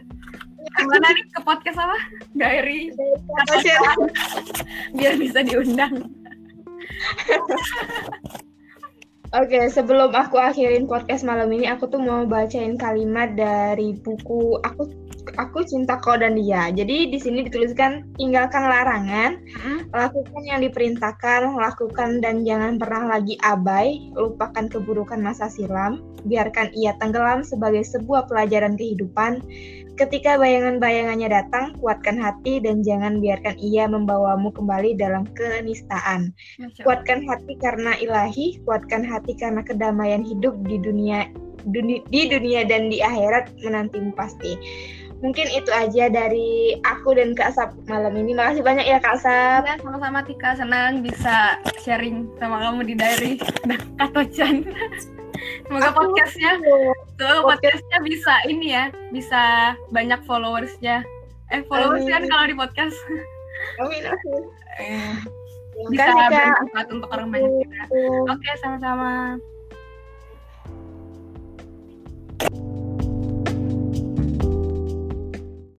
[0.62, 1.26] ke mana nih?
[1.34, 1.98] Ke podcast apa?
[2.38, 2.94] Diary.
[4.94, 6.14] Biar bisa diundang.
[9.32, 14.60] Oke, okay, sebelum aku akhirin podcast malam ini, aku tuh mau bacain kalimat dari buku
[14.60, 14.92] aku
[15.38, 16.72] aku cinta kau dan dia.
[16.74, 19.92] Jadi di sini dituliskan tinggalkan larangan, hmm?
[19.94, 26.96] lakukan yang diperintahkan, lakukan dan jangan pernah lagi abai, lupakan keburukan masa silam, biarkan ia
[27.00, 29.44] tenggelam sebagai sebuah pelajaran kehidupan.
[30.00, 36.34] Ketika bayangan-bayangannya datang, kuatkan hati dan jangan biarkan ia membawamu kembali dalam kenistaan.
[36.82, 41.30] Kuatkan hati karena ilahi, kuatkan hati karena kedamaian hidup di dunia
[42.10, 44.58] di dunia dan di akhirat menantimu pasti
[45.22, 48.34] mungkin itu aja dari aku dan Kak Sap malam ini.
[48.34, 49.64] Makasih banyak ya Kak Sap.
[49.64, 53.32] Ya, sama-sama Tika, senang bisa sharing sama kamu di diary
[54.02, 54.66] Kak Tocan.
[55.66, 56.52] Semoga aku podcastnya
[57.18, 61.02] tuh podcastnya bisa ini ya, bisa banyak followersnya.
[61.50, 62.98] Eh followersnya kan kalau di podcast.
[63.82, 64.44] Amin, amin.
[64.82, 65.14] Eh,
[65.90, 67.82] bisa bermanfaat untuk orang banyak juga.
[68.30, 69.38] Oke, sama-sama.